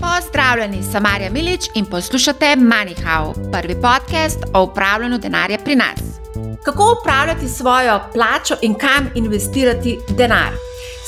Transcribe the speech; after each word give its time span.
Pozdravljeni, 0.00 0.82
sem 0.92 1.02
Marja 1.02 1.30
Milič 1.30 1.68
in 1.74 1.86
poslušate 1.86 2.46
MoneyHow, 2.56 3.50
prvi 3.52 3.74
podcast 3.74 4.38
o 4.54 4.62
upravljanju 4.62 5.18
denarja 5.18 5.58
pri 5.64 5.76
nas. 5.76 6.00
Kako 6.64 6.96
upravljati 7.00 7.48
svojo 7.48 8.00
plačo 8.12 8.56
in 8.62 8.74
kam 8.74 9.10
investirati 9.14 9.98
denar? 10.08 10.52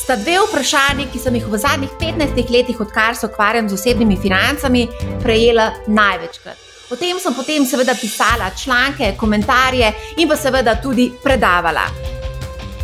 Sta 0.03 0.17
dve 0.17 0.39
vprašanji, 0.49 1.07
ki 1.13 1.19
sem 1.19 1.35
jih 1.35 1.47
v 1.47 1.59
zadnjih 1.59 1.91
15 2.01 2.51
letih, 2.51 2.81
odkar 2.81 3.17
se 3.17 3.27
ukvarjam 3.27 3.69
z 3.69 3.75
osebnimi 3.75 4.19
financami, 4.23 4.89
prejela 5.23 5.71
največkrat. 5.87 6.57
O 6.91 6.97
tem 6.97 7.19
sem 7.21 7.35
potem 7.35 7.67
seveda 7.67 7.95
pisala 7.95 8.51
članke, 8.65 9.15
komentarje 9.17 9.93
in 10.17 10.29
pa 10.29 10.37
seveda 10.37 10.75
tudi 10.83 11.13
predavala. 11.23 11.87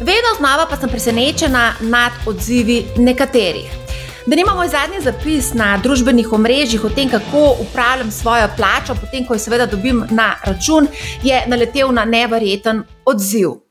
Vedno 0.00 0.36
znova 0.38 0.66
pa 0.70 0.76
sem 0.76 0.88
presenečena 0.90 1.72
nad 1.80 2.12
odzivi 2.26 2.84
nekaterih. 2.96 3.85
Da 4.26 4.36
nimamo 4.36 4.68
zadnji 4.68 5.00
zapis 5.00 5.52
na 5.54 5.76
družbenih 5.78 6.32
omrežjih 6.32 6.84
o 6.84 6.88
tem, 6.90 7.10
kako 7.10 7.56
upravljam 7.62 8.10
svojo 8.10 8.48
plačo, 8.56 8.96
potem 9.00 9.26
ko 9.26 9.34
jo 9.34 9.38
seveda 9.38 9.66
dobim 9.66 10.02
na 10.10 10.32
račun, 10.44 10.88
je 11.22 11.44
naletel 11.46 11.92
na 11.94 12.04
nevreten 12.04 12.82
odziv. 13.04 13.65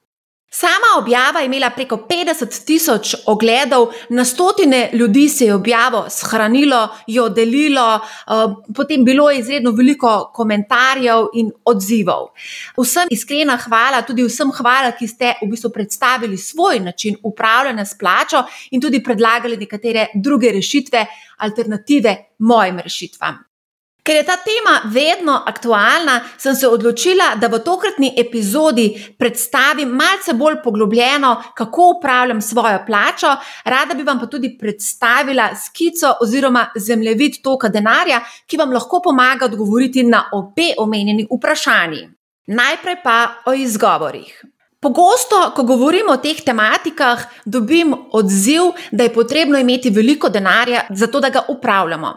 Sama 0.58 1.00
objava 1.00 1.40
je 1.40 1.45
imela 1.45 1.70
preko 1.70 1.98
50 2.09 2.66
tisoč 2.66 3.16
ogledov, 3.26 3.88
na 4.09 4.26
stotine 4.26 4.90
ljudi 4.94 5.30
se 5.30 5.45
je 5.45 5.54
objavo 5.54 6.05
shranilo, 6.09 6.88
jo 7.08 7.30
delilo, 7.30 7.95
eh, 7.95 8.31
potem 8.76 9.04
bilo 9.05 9.31
je 9.31 9.40
izredno 9.40 9.72
veliko 9.72 10.31
komentarjev 10.34 11.26
in 11.34 11.52
odzivov. 11.66 12.30
Vsem 12.78 13.12
iskrena 13.12 13.58
hvala, 13.58 14.02
tudi 14.02 14.23
vsem 14.23 14.52
hvala, 14.55 14.94
ki 14.95 15.08
ste 15.08 15.34
v 15.41 15.50
bistvu 15.52 15.73
predstavili 15.73 16.38
svoj 16.38 16.80
način 16.80 17.17
upravljanja 17.23 17.86
s 17.86 17.98
plačo 17.98 18.44
in 18.72 18.81
tudi 18.81 19.03
predlagali 19.03 19.58
nekatere 19.58 20.08
druge 20.16 20.52
rešitve, 20.52 21.06
alternative 21.38 22.16
mojim 22.40 22.80
rešitvam. 22.80 23.55
Ker 24.06 24.16
je 24.16 24.25
ta 24.25 24.36
tema 24.38 24.92
vedno 24.94 25.34
aktualna, 25.45 26.20
sem 26.38 26.56
se 26.56 26.67
odločila, 26.67 27.31
da 27.42 27.48
v 27.50 27.59
tokratni 27.66 28.12
epizodi 28.22 28.92
predstavim 29.17 29.89
malce 29.89 30.36
bolj 30.38 30.59
poglobljeno, 30.64 31.31
kako 31.58 31.88
upravljam 31.97 32.42
svojo 32.42 32.84
plačo. 32.86 33.34
Rada 33.64 33.94
bi 33.94 34.03
vam 34.03 34.20
pa 34.20 34.25
tudi 34.25 34.58
predstavila 34.59 35.50
skico 35.56 36.14
oziroma 36.22 36.67
zemljevid 36.75 37.42
toka 37.44 37.70
denarja, 37.70 38.22
ki 38.45 38.58
vam 38.58 38.73
lahko 38.78 39.02
pomaga 39.03 39.45
odgovoriti 39.45 40.03
na 40.03 40.28
obe 40.34 40.73
omenjeni 40.78 41.28
vprašanji. 41.31 42.09
Najprej 42.47 43.02
pa 43.03 43.17
o 43.45 43.53
izgovorih. 43.53 44.45
Pogosto, 44.86 45.52
ko 45.55 45.64
govorimo 45.66 46.14
o 46.14 46.22
teh 46.22 46.44
tematikah, 46.45 47.23
dobim 47.45 47.95
odziv, 48.14 48.67
da 48.91 49.08
je 49.08 49.14
potrebno 49.14 49.58
imeti 49.58 49.89
veliko 49.89 50.30
denarja, 50.30 50.83
zato 50.89 51.19
da 51.19 51.30
ga 51.33 51.41
upravljamo. 51.50 52.11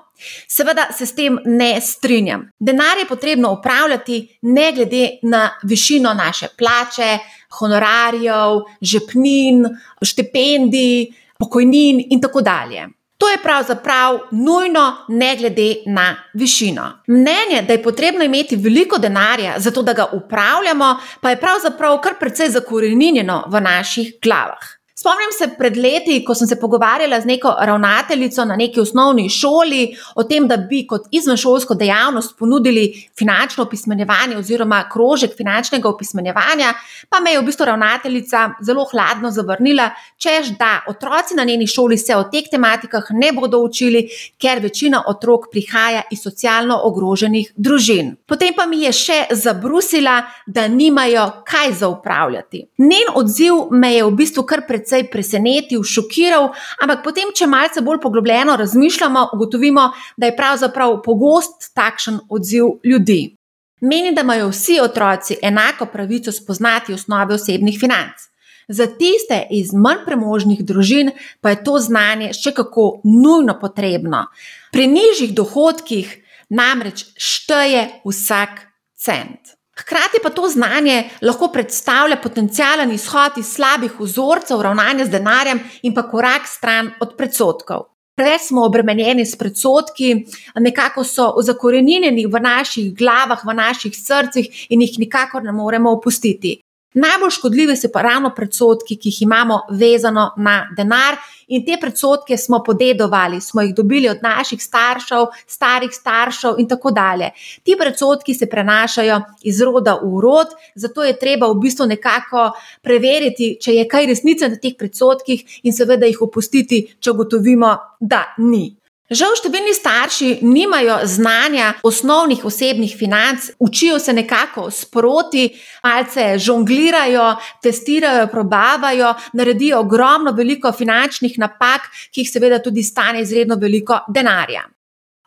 Seveda 0.48 0.84
se 0.92 1.06
s 1.06 1.14
tem 1.14 1.39
ne 1.44 1.80
strinjam. 1.80 2.44
Denar 2.61 2.98
je 2.98 3.06
potrebno 3.08 3.52
upravljati 3.52 4.39
ne 4.42 4.72
glede 4.72 5.08
na 5.22 5.48
višino 5.62 6.12
naše 6.14 6.48
plače, 6.58 7.19
honorarjev, 7.58 8.61
žepnin, 8.83 9.64
štipendij, 10.05 11.06
pokojnin 11.39 12.05
in 12.11 12.20
tako 12.20 12.44
dalje. 12.44 12.84
To 13.19 13.28
je 13.28 13.42
pravzaprav 13.42 14.19
nujno, 14.30 14.97
ne 15.08 15.36
glede 15.36 15.74
na 15.86 16.16
višino. 16.34 17.02
Mnenje, 17.06 17.62
da 17.66 17.72
je 17.72 17.83
potrebno 17.83 18.24
imeti 18.24 18.56
veliko 18.56 18.98
denarja, 18.98 19.55
zato 19.56 19.83
da 19.83 19.92
ga 19.92 20.06
upravljamo, 20.12 20.97
pa 21.20 21.30
je 21.30 21.41
pravzaprav 21.41 22.00
kar 22.00 22.14
precej 22.20 22.48
zakorenjeno 22.48 23.44
v 23.48 23.61
naših 23.61 24.14
glavah. 24.22 24.77
Spomnim 25.00 25.30
se 25.38 25.46
pred 25.58 25.77
leti, 25.77 26.24
ko 26.27 26.34
sem 26.34 26.48
se 26.50 26.56
pogovarjala 26.58 27.20
z 27.20 27.27
neko 27.27 27.52
ravnateljico 27.60 28.44
na 28.44 28.56
neki 28.56 28.80
osnovni 28.80 29.28
šoli 29.30 29.94
o 30.18 30.24
tem, 30.27 30.48
da 30.50 30.56
bi 30.56 30.80
kot 30.90 31.05
izvenšolsko 31.14 31.74
dejavnost 31.78 32.32
ponudili 32.38 33.06
finančno 33.18 33.62
opismenjevanje 33.64 34.36
oziroma 34.36 34.80
krožek 34.92 35.36
finančnega 35.36 35.89
opismenjevanja, 35.89 36.73
pa 37.08 37.20
me 37.20 37.30
je 37.30 37.39
v 37.39 37.45
bistvu 37.46 37.67
ravnateljica 37.67 38.40
zelo 38.67 38.89
hladno 38.90 39.30
zavrnila, 39.30 39.90
čež 40.17 40.50
da 40.58 40.80
otroci 40.89 41.39
na 41.39 41.44
njeni 41.44 41.67
šoli 41.67 41.98
se 41.98 42.17
o 42.17 42.24
teh 42.33 42.50
tematikah 42.50 43.06
ne 43.11 43.30
bodo 43.33 43.62
učili, 43.62 44.08
ker 44.39 44.58
večina 44.58 45.05
otrok 45.06 45.46
prihaja 45.52 46.02
iz 46.11 46.27
socialno 46.27 46.80
ogroženih 46.90 47.52
družin. 47.56 48.17
Potem 48.27 48.50
pa 48.56 48.67
mi 48.67 48.83
je 48.83 48.92
še 48.92 49.20
zabrusila, 49.30 50.18
da 50.46 50.67
nimajo 50.68 51.30
kaj 51.46 51.73
za 51.73 51.89
upravljati. 51.89 52.67
Njen 52.78 53.14
odziv 53.14 53.70
me 53.70 53.94
je 53.94 54.05
v 54.05 54.11
bistvu 54.24 54.42
kar 54.42 54.67
predstavljal 54.67 54.87
precej 54.88 55.10
presenetil, 55.10 55.82
šokiral, 55.84 56.48
ampak 56.82 57.02
potem, 57.04 57.32
če 57.34 57.46
malce 57.46 57.82
bolj 57.84 58.00
poglobljeno 58.00 58.56
razmišljamo, 58.56 59.28
ugotovimo, 59.34 59.90
da 60.16 60.26
je 60.26 60.36
pravzaprav 60.36 61.02
pogost 61.04 61.72
takšen 61.74 62.20
odziv 62.28 62.78
ljudi. 62.84 63.36
Menim, 63.80 64.14
da 64.14 64.24
imajo 64.24 64.48
vsi 64.48 64.80
otroci 64.82 65.36
enako 65.42 65.86
pravico 65.86 66.32
spoznati 66.32 66.92
osnove 66.92 67.34
osebnih 67.34 67.78
financ. 67.80 68.26
Za 68.68 68.86
tiste 68.86 69.46
iz 69.50 69.72
manj 69.72 70.02
premožnih 70.06 70.64
družin 70.64 71.10
pa 71.40 71.50
je 71.50 71.62
to 71.64 71.78
znanje 71.78 72.32
še 72.32 72.52
kako 72.52 73.00
nujno 73.05 73.58
potrebno. 73.60 74.26
Pri 74.72 74.86
nižjih 74.86 75.34
dohodkih 75.34 76.10
namreč 76.48 77.06
šteje 77.16 77.86
vsak 78.05 78.66
cent. 78.96 79.58
Hkrati 79.78 80.18
pa 80.22 80.30
to 80.30 80.48
znanje 80.48 81.11
lahko 81.22 81.48
predstavlja 81.52 82.16
potencijalen 82.22 82.92
izhod 82.92 83.39
iz 83.39 83.46
slabih 83.46 84.00
vzorcev 84.00 84.62
ravnanja 84.62 85.05
z 85.05 85.11
denarjem 85.11 85.61
in 85.83 85.94
pa 85.94 86.02
korak 86.11 86.46
stran 86.46 86.90
od 87.00 87.14
predsotkov. 87.16 87.86
Preveč 88.18 88.48
smo 88.48 88.64
obremenjeni 88.67 89.27
s 89.27 89.36
predsotki, 89.38 90.24
nekako 90.58 91.05
so 91.05 91.28
zakorenjeni 91.46 92.27
v 92.27 92.40
naših 92.42 92.90
glavah, 92.98 93.44
v 93.46 93.55
naših 93.55 93.94
srcih 93.94 94.67
in 94.74 94.83
jih 94.83 94.98
nikakor 94.98 95.44
ne 95.44 95.52
moremo 95.52 95.92
opustiti. 95.94 96.56
Najbolj 96.94 97.30
škodljive 97.30 97.76
so 97.76 97.88
pa 97.92 98.02
ravno 98.02 98.30
predsotki, 98.36 98.96
ki 98.96 99.10
jih 99.10 99.22
imamo 99.22 99.58
vezano 99.70 100.30
na 100.36 100.54
denar, 100.76 101.18
in 101.48 101.64
te 101.64 101.76
predsotke 101.80 102.36
smo 102.36 102.62
podedovali, 102.64 103.40
smo 103.40 103.62
jih 103.62 103.74
dobili 103.74 104.08
od 104.08 104.22
naših 104.22 104.62
staršev, 104.62 105.26
starih 105.46 105.92
staršev 105.92 106.56
in 106.58 106.68
tako 106.68 106.90
dalje. 106.90 107.30
Ti 107.62 107.76
predsotki 107.78 108.34
se 108.34 108.48
prenašajo 108.48 109.20
iz 109.42 109.60
roda 109.62 109.98
v 110.02 110.20
rod, 110.20 110.56
zato 110.74 111.04
je 111.04 111.18
treba 111.18 111.52
v 111.52 111.60
bistvu 111.60 111.86
nekako 111.86 112.50
preveriti, 112.82 113.58
če 113.60 113.74
je 113.74 113.88
kaj 113.88 114.06
resnice 114.06 114.48
na 114.48 114.56
teh 114.56 114.72
predsotkih, 114.78 115.60
in 115.62 115.76
seveda 115.76 116.08
jih 116.08 116.22
opustiti, 116.24 116.86
če 117.00 117.10
ugotovimo, 117.10 117.76
da 118.00 118.24
ni. 118.38 118.77
Žal, 119.08 119.39
številni 119.41 119.73
starši 119.73 120.27
nimajo 120.45 120.98
znanja 121.08 121.70
osnovnih 121.89 122.42
osebnih 122.45 122.92
financ, 122.92 123.46
učijo 123.57 123.96
se 123.96 124.13
nekako 124.13 124.67
sproti, 124.69 125.46
malce 125.80 126.35
žonglirajo, 126.45 127.30
testirajo, 127.64 128.26
probavajo, 128.29 129.14
naredijo 129.32 129.81
ogromno 129.81 130.37
veliko 130.37 130.75
finančnih 130.76 131.41
napak, 131.41 131.88
ki 132.12 132.20
jih 132.20 132.35
seveda 132.35 132.61
tudi 132.61 132.85
stane 132.85 133.25
izredno 133.25 133.56
veliko 133.56 134.02
denarja. 134.12 134.67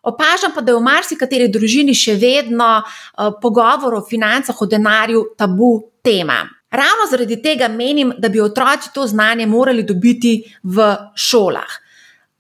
Opažam 0.06 0.54
pa, 0.54 0.62
da 0.62 0.76
je 0.76 0.78
v 0.78 0.86
marsikateri 0.86 1.50
družini 1.50 1.98
še 1.98 2.20
vedno 2.22 2.70
uh, 2.86 3.34
pogovor 3.42 3.98
o 3.98 4.06
financah, 4.06 4.62
o 4.62 4.70
denarju 4.70 5.32
tabu 5.38 5.74
tema. 6.06 6.44
Ravno 6.70 7.10
zaradi 7.10 7.42
tega 7.42 7.68
menim, 7.68 8.14
da 8.18 8.30
bi 8.30 8.42
otroci 8.42 8.94
to 8.94 9.10
znanje 9.10 9.50
morali 9.50 9.82
dobiti 9.84 10.44
v 10.62 10.94
šolah. 11.18 11.82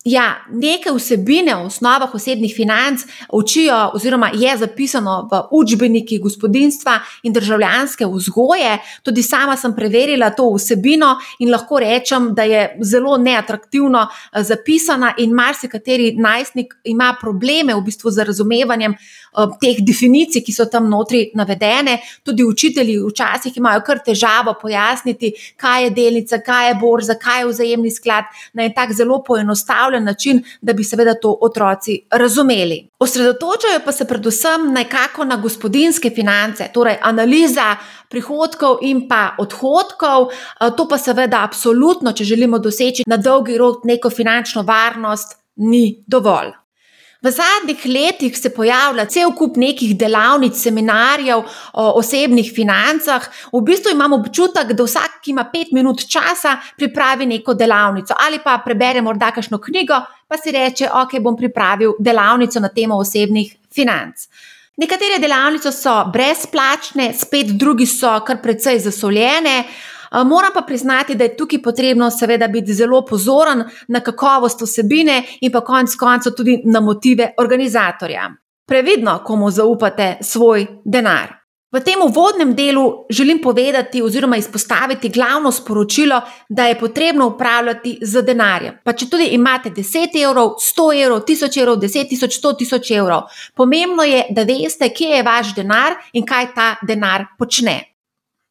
Ja, 0.03 0.41
neke 0.49 0.89
vsebine 0.89 1.53
v 1.55 1.67
osnovah 1.69 2.15
osebnih 2.15 2.53
financ 2.55 3.03
učijo, 3.29 3.91
oziroma 3.93 4.31
je 4.33 4.55
zapisano 4.57 5.27
v 5.31 5.41
učbenikih 5.51 6.21
gospodinstva 6.21 6.95
in 7.23 7.33
državljanske 7.33 8.05
vzgoje. 8.09 8.79
Tudi 9.03 9.23
sama 9.23 9.57
sem 9.57 9.75
preverila 9.75 10.31
to 10.33 10.47
vsebino 10.55 11.17
in 11.39 11.51
lahko 11.51 11.79
rečem, 11.79 12.33
da 12.33 12.43
je 12.43 12.77
zelo 12.81 13.17
neatraktivno 13.17 14.07
eh, 14.07 14.43
zapisana, 14.43 15.13
in 15.17 15.35
marsikateri 15.37 16.15
najstnik 16.17 16.73
ima 16.83 17.15
probleme 17.21 17.75
v 17.75 17.81
bistvu 17.85 18.11
z 18.11 18.25
razumevanjem 18.25 18.95
teh 19.61 19.79
definicij, 19.79 20.43
ki 20.43 20.53
so 20.53 20.65
tam 20.65 20.89
notri 20.89 21.31
navedene. 21.35 21.99
Tudi 22.23 22.43
učitelji 22.43 22.97
včasih 22.99 23.57
imajo 23.57 23.81
kar 23.85 24.01
težavo 24.05 24.53
pojasniti, 24.61 25.33
kaj 25.57 25.83
je 25.83 25.89
delnica, 25.89 26.41
kaj 26.43 26.67
je 26.67 26.75
borza, 26.81 27.15
kaj 27.15 27.41
je 27.41 27.47
vzajemni 27.47 27.91
sklad 27.91 28.25
na 28.53 28.63
en 28.63 28.73
tak 28.75 28.93
zelo 28.93 29.21
poenostavljen 29.23 30.03
način, 30.03 30.43
da 30.61 30.73
bi 30.73 30.83
seveda 30.83 31.13
to 31.13 31.37
otroci 31.41 32.01
razumeli. 32.11 32.87
Osredotočajo 32.99 33.79
pa 33.85 33.91
se 33.91 34.05
predvsem 34.07 34.71
nekako 34.73 35.25
na 35.25 35.35
gospodinske 35.35 36.09
finance, 36.09 36.69
torej 36.73 36.97
analiza 37.01 37.75
prihodkov 38.09 38.77
in 38.81 39.07
pa 39.07 39.35
odhodkov. 39.39 40.29
To 40.77 40.87
pa 40.87 40.97
seveda 40.97 41.43
absolutno, 41.43 42.11
če 42.11 42.23
želimo 42.23 42.59
doseči 42.59 43.07
na 43.07 43.17
dolgi 43.17 43.57
rok 43.57 43.85
neko 43.87 44.09
finančno 44.09 44.61
varnost, 44.67 45.37
ni 45.55 46.03
dovolj. 46.07 46.60
V 47.21 47.29
zadnjih 47.29 47.85
letih 47.85 48.37
se 48.37 48.49
pojavlja 48.49 49.05
cel 49.05 49.29
kup 49.37 49.57
nekih 49.61 49.93
delavnic, 49.97 50.55
seminarjev 50.57 51.43
o 51.73 51.83
osebnih 51.99 52.49
financah. 52.55 53.27
V 53.53 53.61
bistvu 53.61 53.91
imamo 53.93 54.17
občutek, 54.17 54.71
da 54.73 54.87
vsak, 54.87 55.19
ki 55.21 55.29
ima 55.35 55.43
pet 55.53 55.69
minut 55.71 56.01
časa, 56.01 56.55
pripravi 56.77 57.27
neko 57.29 57.53
delavnico 57.53 58.17
ali 58.25 58.39
pa 58.43 58.57
prebere 58.65 59.01
morda 59.05 59.29
kakšno 59.31 59.61
knjigo, 59.61 59.99
pa 60.27 60.37
si 60.37 60.51
reče, 60.51 60.89
ok, 61.03 61.19
bom 61.21 61.37
pripravil 61.37 61.93
delavnico 61.99 62.59
na 62.59 62.73
temo 62.73 62.97
osebnih 62.97 63.53
financ. 63.69 64.25
Nekatere 64.81 65.21
delavnice 65.21 65.69
so 65.71 65.93
brezplačne, 66.13 67.11
spet 67.13 67.53
drugi 67.53 67.85
so 67.85 68.17
kar 68.25 68.41
precej 68.41 68.79
zasoljene. 68.81 69.59
Moram 70.11 70.51
pa 70.53 70.61
priznati, 70.61 71.15
da 71.15 71.23
je 71.23 71.37
tukaj 71.37 71.61
potrebno, 71.61 72.11
seveda, 72.11 72.47
biti 72.47 72.73
zelo 72.73 73.05
pozoren 73.05 73.63
na 73.87 73.99
kakovost 73.99 74.61
vsebine 74.61 75.23
in 75.41 75.51
pa 75.51 75.61
konec 75.61 75.95
koncev 75.95 76.33
tudi 76.37 76.61
na 76.65 76.79
motive 76.79 77.33
organizatorja. 77.37 78.31
Previdno, 78.67 79.19
komu 79.25 79.51
zaupate 79.51 80.17
svoj 80.21 80.67
denar. 80.85 81.41
V 81.71 81.79
tem 81.79 82.01
uvodnem 82.03 82.51
delu 82.55 83.05
želim 83.09 83.41
povedati 83.41 84.01
oziroma 84.01 84.37
izpostaviti 84.37 85.09
glavno 85.09 85.51
sporočilo, 85.51 86.21
da 86.49 86.65
je 86.65 86.79
potrebno 86.79 87.27
upravljati 87.27 87.97
z 88.01 88.21
denarjem. 88.21 88.73
Pa 88.83 88.93
če 88.93 89.07
tudi 89.09 89.29
imate 89.31 89.69
10 89.69 90.17
evrov, 90.23 90.57
100 90.59 91.03
evrov, 91.03 91.21
1000 91.27 91.61
evrov, 91.61 91.77
10 91.79 92.09
tisoč, 92.09 92.41
100 92.43 92.57
tisoč 92.57 92.91
evrov, 92.91 93.21
pomembno 93.55 94.03
je, 94.03 94.25
da 94.29 94.43
veste, 94.43 94.89
kje 94.89 95.15
je 95.15 95.23
vaš 95.23 95.55
denar 95.55 95.95
in 96.13 96.27
kaj 96.27 96.51
ta 96.55 96.75
denar 96.83 97.25
počne. 97.39 97.90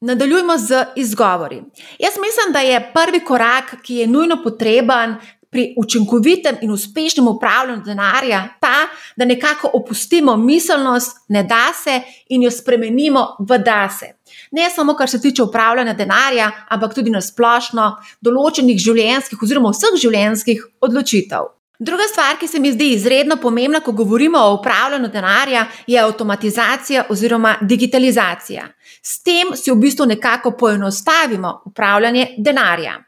Nadaljujmo 0.00 0.58
z 0.58 0.85
izgovori. 0.97 1.62
Jaz 1.99 2.14
mislim, 2.20 2.52
da 2.52 2.58
je 2.58 2.93
prvi 2.94 3.25
korak, 3.25 3.75
ki 3.82 3.94
je 3.94 4.06
nujno 4.06 4.43
potreben 4.43 5.17
pri 5.50 5.75
učinkovitem 5.76 6.56
in 6.62 6.70
uspešnem 6.70 7.29
upravljanju 7.29 7.82
denarja, 7.82 8.49
ta, 8.61 8.88
da 9.17 9.25
nekako 9.25 9.70
opustimo 9.73 10.37
miselnost, 10.37 11.17
ne 11.29 11.43
da 11.43 11.67
se 11.85 12.00
in 12.29 12.43
jo 12.43 12.50
spremenimo 12.50 13.26
v 13.49 13.58
da 13.58 13.88
se. 13.99 14.06
Ne 14.50 14.70
samo, 14.70 14.94
kar 14.94 15.08
se 15.08 15.20
tiče 15.20 15.43
upravljanja 15.43 15.93
denarja, 15.93 16.50
ampak 16.69 16.94
tudi 16.94 17.11
na 17.11 17.20
splošno 17.20 17.97
določenih 18.20 18.79
življenjskih 18.79 19.43
oziroma 19.43 19.75
vseh 19.75 20.00
življenjskih 20.00 20.64
odločitev. 20.81 21.60
Druga 21.82 22.03
stvar, 22.12 22.37
ki 22.37 22.49
se 22.49 22.59
mi 22.61 22.73
zdi 22.73 22.91
izredno 22.93 23.37
pomembna, 23.37 23.81
ko 23.81 23.93
govorimo 23.93 24.38
o 24.38 24.55
upravljanju 24.55 25.09
denarja, 25.09 25.67
je 25.87 26.00
avtomatizacija 26.00 27.05
oziroma 27.09 27.55
digitalizacija. 27.61 28.67
S 29.03 29.23
tem 29.23 29.56
si 29.56 29.71
v 29.71 29.77
bistvu 29.81 30.06
nekako 30.06 30.50
poenostavimo 30.50 31.62
upravljanje 31.67 32.27
denarja. 32.38 32.99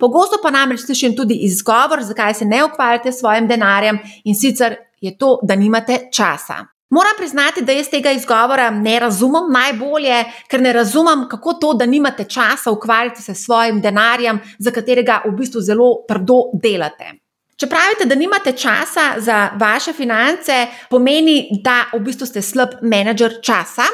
Pogosto 0.00 0.38
pa 0.42 0.50
namreč 0.50 0.80
slišim 0.80 1.16
tudi 1.16 1.34
izgovor, 1.34 2.02
zakaj 2.02 2.34
se 2.34 2.44
ne 2.44 2.64
ukvarjate 2.64 3.12
s 3.12 3.20
svojim 3.20 3.48
denarjem, 3.48 3.98
in 4.24 4.34
sicer 4.34 4.76
je 5.00 5.18
to, 5.18 5.38
da 5.42 5.56
nimate 5.56 5.98
časa. 6.12 6.64
Moram 6.90 7.12
priznati, 7.18 7.62
da 7.62 7.72
jaz 7.72 7.88
tega 7.88 8.10
izgovora 8.10 8.70
ne 8.70 8.98
razumem 9.00 9.52
najbolje, 9.52 10.24
ker 10.48 10.60
ne 10.60 10.72
razumem, 10.72 11.28
kako 11.28 11.52
to, 11.52 11.74
da 11.74 11.86
nimate 11.86 12.24
časa 12.24 12.70
ukvarjati 12.70 13.22
se 13.22 13.34
s 13.34 13.44
svojim 13.44 13.80
denarjem, 13.80 14.40
za 14.58 14.70
katerega 14.70 15.20
v 15.26 15.36
bistvu 15.36 15.60
zelo 15.60 15.90
trdo 16.08 16.42
delate. 16.62 17.21
Če 17.62 17.68
pravite, 17.70 18.08
da 18.10 18.16
nimate 18.18 18.56
časa 18.58 19.20
za 19.22 19.36
vaše 19.54 19.92
finance, 19.94 20.56
pomeni, 20.90 21.60
da 21.62 21.84
v 21.92 22.00
bistvu 22.02 22.26
ste 22.26 22.42
slab 22.42 22.80
menedžer 22.82 23.36
časa. 23.38 23.86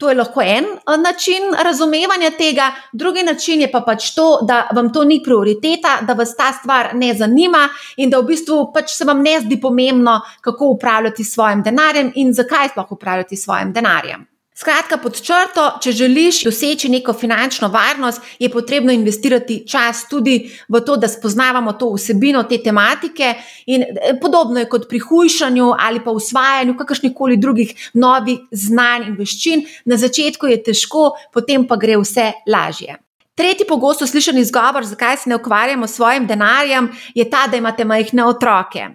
To 0.00 0.08
je 0.08 0.16
lahko 0.16 0.40
en 0.40 0.64
eh, 0.64 0.96
način 0.96 1.52
razumevanja 1.52 2.30
tega, 2.38 2.70
drugi 2.96 3.22
način 3.22 3.60
je 3.60 3.68
pa 3.70 3.84
pač 3.84 4.14
to, 4.16 4.40
da 4.48 4.62
vam 4.72 4.88
to 4.96 5.04
ni 5.04 5.20
prioriteta, 5.20 5.98
da 6.08 6.16
vas 6.16 6.32
ta 6.40 6.54
stvar 6.56 6.94
ne 6.96 7.12
zanima 7.14 7.66
in 8.00 8.10
da 8.10 8.24
v 8.24 8.30
bistvu 8.32 8.64
pač 8.72 8.96
se 8.96 9.04
vam 9.04 9.20
ne 9.20 9.38
zdi 9.44 9.60
pomembno, 9.60 10.16
kako 10.40 10.72
upravljati 10.72 11.24
s 11.24 11.34
svojim 11.36 11.62
denarjem 11.62 12.14
in 12.16 12.32
zakaj 12.32 12.72
sploh 12.72 12.96
upravljati 12.96 13.36
s 13.36 13.44
svojim 13.44 13.76
denarjem. 13.76 14.31
Skratka, 14.62 15.00
pod 15.02 15.16
črto, 15.18 15.62
če 15.82 15.90
želiš 15.98 16.44
doseči 16.46 16.86
neko 16.92 17.10
finančno 17.18 17.66
varnost, 17.72 18.22
je 18.38 18.46
potrebno 18.50 18.92
investirati 18.94 19.56
čas 19.66 20.04
tudi 20.06 20.36
v 20.70 20.80
to, 20.86 20.94
da 21.02 21.08
spoznavamo 21.10 21.72
to 21.80 21.88
vsebino 21.96 22.44
te 22.46 22.60
tematike. 22.62 23.32
In 23.74 23.82
eh, 23.82 24.12
podobno 24.22 24.62
je 24.62 24.68
kot 24.70 24.86
pri 24.88 25.00
hujšanju 25.02 25.72
ali 25.78 26.04
pa 26.04 26.14
usvajanju 26.14 26.76
kakršnih 26.78 27.14
koli 27.16 27.40
drugih 27.42 27.72
novih 27.94 28.44
znanj 28.52 29.08
in 29.08 29.16
veščin. 29.18 29.64
Na 29.90 29.98
začetku 29.98 30.46
je 30.52 30.60
težko, 30.70 31.08
potem 31.34 31.66
pa 31.66 31.80
gre 31.82 31.98
vse 31.98 32.28
lažje. 32.46 33.00
Tretji 33.34 33.66
pogosto 33.66 34.06
slišen 34.06 34.38
izgovor, 34.38 34.86
zakaj 34.86 35.24
se 35.24 35.32
ne 35.32 35.40
ukvarjamo 35.42 35.90
s 35.90 35.98
svojim 35.98 36.30
denarjem, 36.30 36.92
je 37.18 37.26
ta, 37.30 37.48
da 37.50 37.58
imate 37.58 37.84
majhne 37.84 38.30
otroke. 38.30 38.86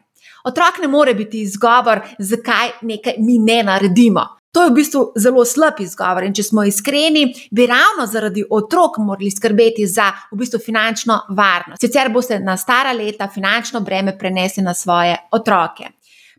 Otrok 0.48 0.80
ne 0.80 0.88
more 0.88 1.14
biti 1.14 1.44
izgovor, 1.44 2.06
zakaj 2.20 2.78
nekaj 2.88 3.20
mi 3.20 3.40
ne 3.44 3.64
naredimo. 3.68 4.38
To 4.52 4.64
je 4.64 4.70
v 4.70 4.74
bistvu 4.74 5.02
zelo 5.20 5.46
slab 5.46 5.80
izgovor. 5.84 6.24
In 6.24 6.34
če 6.34 6.44
smo 6.44 6.64
iskreni, 6.66 7.28
bi 7.52 7.68
ravno 7.68 8.08
zaradi 8.10 8.46
otrok 8.50 8.98
morali 9.04 9.32
skrbeti 9.32 9.86
za 9.88 10.08
v 10.32 10.40
bistvu 10.40 10.60
finančno 10.64 11.20
varnost. 11.36 11.82
Sicer 11.84 12.10
boste 12.14 12.40
na 12.40 12.58
stara 12.58 12.94
leta 12.96 13.28
finančno 13.34 13.82
breme 13.86 14.18
prenesli 14.18 14.64
na 14.64 14.74
svoje 14.74 15.18
otroke. 15.32 15.92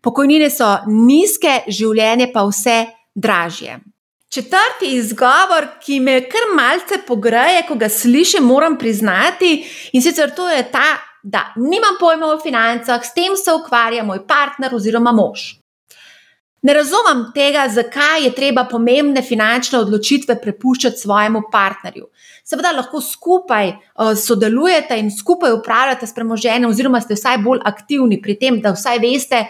Pokojnine 0.03 0.49
so 0.51 0.71
nizke, 0.87 1.63
življenje 1.69 2.31
pa 2.33 2.47
vse 2.49 2.79
dražje. 3.15 3.79
Četrti 4.29 4.91
izgovor, 4.99 5.67
ki 5.81 6.01
me 6.05 6.21
kar 6.29 6.51
malce 6.57 7.01
pogreje, 7.07 7.63
ko 7.69 7.79
ga 7.81 7.89
slišim, 7.89 8.45
moram 8.45 8.77
priznati, 8.79 9.63
in 9.93 10.05
sicer 10.05 10.35
to 10.37 10.49
je 10.49 10.67
ta, 10.71 10.99
da 11.23 11.49
nimam 11.57 11.97
pojma 12.01 12.29
o 12.35 12.41
financah, 12.41 13.05
s 13.05 13.15
tem 13.15 13.37
se 13.37 13.53
ukvarja 13.53 14.05
moj 14.05 14.27
partner 14.29 14.75
oziroma 14.75 15.13
mož. 15.13 15.58
Ne 16.63 16.75
razumem 16.75 17.29
tega, 17.35 17.69
zakaj 17.71 18.25
je 18.25 18.33
treba 18.35 18.65
pomembne 18.67 19.23
finančne 19.23 19.79
odločitve 19.79 20.41
prepuščati 20.43 20.99
svojemu 20.99 21.43
partnerju. 21.53 22.09
Seveda 22.45 22.73
lahko 22.75 23.01
skupaj 23.01 23.69
uh, 23.71 24.11
sodelujete 24.19 24.99
in 24.99 25.13
skupaj 25.15 25.53
upravljate 25.55 26.07
s 26.07 26.17
premoženjem, 26.17 26.71
oziroma 26.71 27.01
ste 27.01 27.15
vsaj 27.15 27.39
bolj 27.45 27.63
aktivni 27.65 28.19
pri 28.23 28.39
tem, 28.41 28.59
da 28.65 28.75
vsaj 28.75 28.99
veste, 29.05 29.45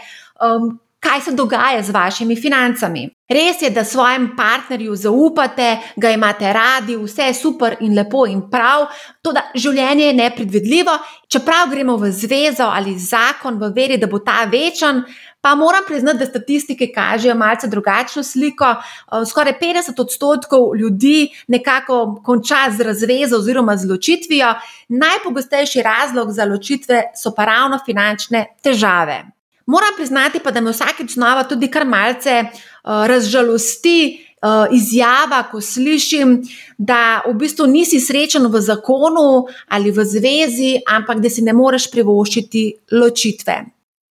um, 0.44 0.74
kaj 1.00 1.20
se 1.20 1.32
dogaja 1.32 1.82
z 1.82 1.94
vašimi 1.94 2.36
financami. 2.36 3.06
Res 3.28 3.62
je, 3.62 3.70
da 3.70 3.84
svojemu 3.84 4.28
partnerju 4.36 4.96
zaupate, 4.96 5.76
ga 5.96 6.10
imate 6.10 6.52
radi, 6.52 6.96
vse 6.96 7.28
je 7.28 7.34
super 7.34 7.76
in 7.80 7.94
lepo 7.96 8.26
in 8.26 8.40
prav, 8.50 8.86
to 9.22 9.32
da 9.32 9.42
življenje 9.54 10.06
je 10.06 10.14
nepredvidljivo, 10.16 10.98
čeprav 11.28 11.68
gremo 11.70 11.96
v 11.96 12.10
zvezo 12.12 12.66
ali 12.72 12.98
zakon 12.98 13.60
v 13.60 13.70
veri, 13.76 13.98
da 13.98 14.06
bo 14.06 14.18
ta 14.18 14.44
večen. 14.50 15.04
Pa 15.40 15.54
moram 15.54 15.82
priznati, 15.86 16.18
da 16.18 16.26
statistike 16.26 16.88
kažejo 16.94 17.34
malce 17.34 17.68
drugačno 17.68 18.22
sliko. 18.22 18.64
Eh, 18.64 19.26
skoraj 19.30 19.58
50 19.60 20.00
odstotkov 20.00 20.76
ljudi 20.76 21.30
nekako 21.46 22.22
konča 22.24 22.70
z 22.70 22.80
razvezo 22.80 23.36
oziroma 23.36 23.76
z 23.76 23.90
ločitvijo. 23.90 24.54
Najpogostejši 24.88 25.82
razlog 25.82 26.32
za 26.32 26.44
ločitve 26.44 27.02
so 27.16 27.34
pa 27.34 27.44
ravno 27.44 27.78
finančne 27.86 28.46
težave. 28.62 29.24
Moram 29.66 29.94
priznati 29.96 30.40
pa, 30.44 30.50
da 30.50 30.60
me 30.60 30.72
vsakeč 30.72 31.14
znova 31.14 31.44
tudi 31.44 31.68
kar 31.68 31.84
malce 31.86 32.42
uh, 32.42 33.06
razžalosti. 33.06 34.24
Uh, 34.42 34.70
izjava, 34.70 35.40
ko 35.50 35.58
slišim, 35.60 36.36
da 36.78 37.22
v 37.26 37.32
bistvu 37.34 37.66
nisi 37.66 37.98
srečen 38.00 38.46
v 38.46 38.60
zakonu 38.62 39.48
ali 39.68 39.90
v 39.90 40.04
zvezi, 40.04 40.76
ampak 40.86 41.18
da 41.18 41.30
si 41.30 41.42
ne 41.42 41.52
moreš 41.52 41.88
privoščiti 41.90 42.62
ločitve. 42.92 43.56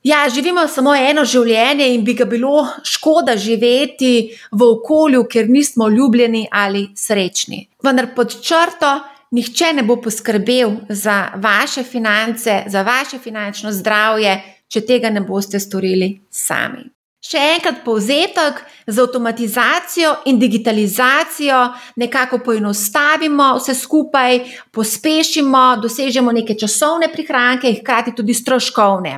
Ja, 0.03 0.25
živimo 0.29 0.65
samo 0.67 0.91
eno 0.95 1.23
življenje 1.23 1.85
in 1.93 2.01
bi 2.03 2.11
ga 2.19 2.25
bilo 2.27 2.65
škoda 2.83 3.37
živeti 3.39 4.33
v 4.51 4.65
okolju, 4.75 5.21
kjer 5.31 5.47
nismo 5.49 5.87
ljubljeni 5.89 6.41
ali 6.51 6.89
srečni. 6.95 7.69
Vendar 7.83 8.09
pod 8.15 8.35
črto, 8.43 8.89
nihče 9.31 9.69
ne 9.77 9.85
bo 9.87 9.95
poskrbel 10.03 10.73
za 10.89 11.29
vaše 11.35 11.85
finance, 11.87 12.63
za 12.67 12.81
vaše 12.83 13.19
finančno 13.23 13.71
zdravje, 13.71 14.33
če 14.67 14.81
tega 14.83 15.09
ne 15.09 15.23
boste 15.23 15.63
storili 15.63 16.17
sami. 16.29 16.83
Še 17.23 17.39
enkrat 17.53 17.79
povzetek, 17.85 18.59
z 18.83 18.99
avtomatizacijo 18.99 20.11
in 20.27 20.35
digitalizacijo 20.39 21.61
nekako 21.95 22.41
poenostavimo 22.43 23.53
vse 23.55 23.77
skupaj, 23.79 24.41
pospešimo, 24.75 25.63
dosežemo 25.87 26.35
neke 26.35 26.59
časovne 26.59 27.07
prihranke, 27.15 27.71
hkrati 27.79 28.11
tudi 28.19 28.35
stroškovne 28.35 29.17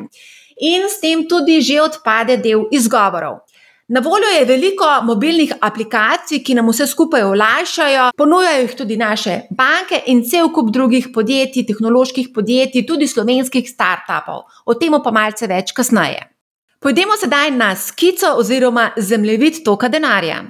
in 0.57 0.89
s 0.89 0.99
tem 0.99 1.27
tudi 1.27 1.61
že 1.61 1.81
odpade 1.81 2.37
del 2.37 2.67
izgovorov. 2.71 3.45
Na 3.87 3.99
voljo 3.99 4.29
je 4.39 4.45
veliko 4.45 4.87
mobilnih 5.05 5.51
aplikacij, 5.61 6.39
ki 6.41 6.55
nam 6.57 6.71
vse 6.71 6.87
skupaj 6.89 7.21
olajšajo, 7.23 8.07
ponujajo 8.17 8.61
jih 8.63 8.73
tudi 8.75 8.97
naše 8.97 9.35
banke 9.53 9.99
in 10.09 10.23
cel 10.25 10.49
kup 10.49 10.71
drugih 10.73 11.11
podjetij, 11.13 11.67
tehnoloških 11.67 12.31
podjetij, 12.33 12.85
tudi 12.87 13.07
slovenskih 13.07 13.69
startupov. 13.69 14.47
O 14.65 14.73
tem 14.73 14.97
pa 15.03 15.11
malce 15.11 15.45
več 15.47 15.71
kasneje. 15.71 16.25
Pojdimo 16.81 17.13
sedaj 17.17 17.51
na 17.51 17.75
skico 17.75 18.33
oziroma 18.37 18.89
zemljevid 18.97 19.61
toka 19.63 19.87
denarja. 19.87 20.41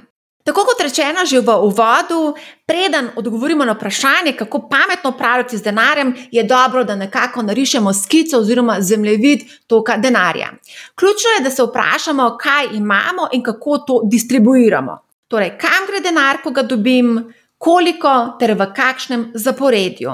Tako 0.46 0.62
kot 0.62 0.78
rečeno 0.78 1.26
že 1.26 1.40
v 1.42 1.50
uvodu, 1.58 2.34
preden 2.66 3.10
odgovorimo 3.16 3.64
na 3.64 3.72
vprašanje, 3.72 4.32
kako 4.38 4.68
pametno 4.68 5.10
upravljati 5.10 5.58
z 5.58 5.62
denarjem, 5.62 6.14
je 6.30 6.42
dobro, 6.42 6.84
da 6.84 6.94
nekako 6.96 7.42
narišemo 7.42 7.92
skico 7.94 8.38
oziroma 8.38 8.76
zemljevid 8.80 9.40
toka 9.66 9.96
denarja. 9.96 10.52
Ključno 10.94 11.30
je, 11.36 11.42
da 11.42 11.50
se 11.50 11.62
vprašamo, 11.62 12.36
kaj 12.40 12.66
imamo 12.72 13.28
in 13.32 13.42
kako 13.42 13.78
to 13.78 14.00
distribuiramo. 14.04 14.98
Torej, 15.28 15.58
kam 15.58 15.86
gre 15.88 16.00
denar, 16.00 16.38
ko 16.42 16.50
ga 16.50 16.62
dobim, 16.62 17.32
koliko 17.58 18.36
ter 18.38 18.52
v 18.54 18.66
kakšnem 18.76 19.30
zaporedju. 19.34 20.12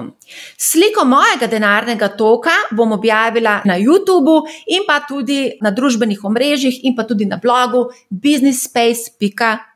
Sliko 0.57 1.05
mojega 1.05 1.47
denarnega 1.47 2.09
toka 2.09 2.55
bom 2.71 2.93
objavila 2.93 3.61
na 3.65 3.77
YouTubu 3.77 4.39
in 4.67 4.87
pa 4.87 5.01
tudi 5.09 5.59
na 5.61 5.71
družbenih 5.71 6.25
omrežjih 6.25 6.81
in 6.85 6.97
pa 6.97 7.05
tudi 7.05 7.27
na 7.27 7.37
blogu 7.37 7.91
businessspace.com. 8.11 9.72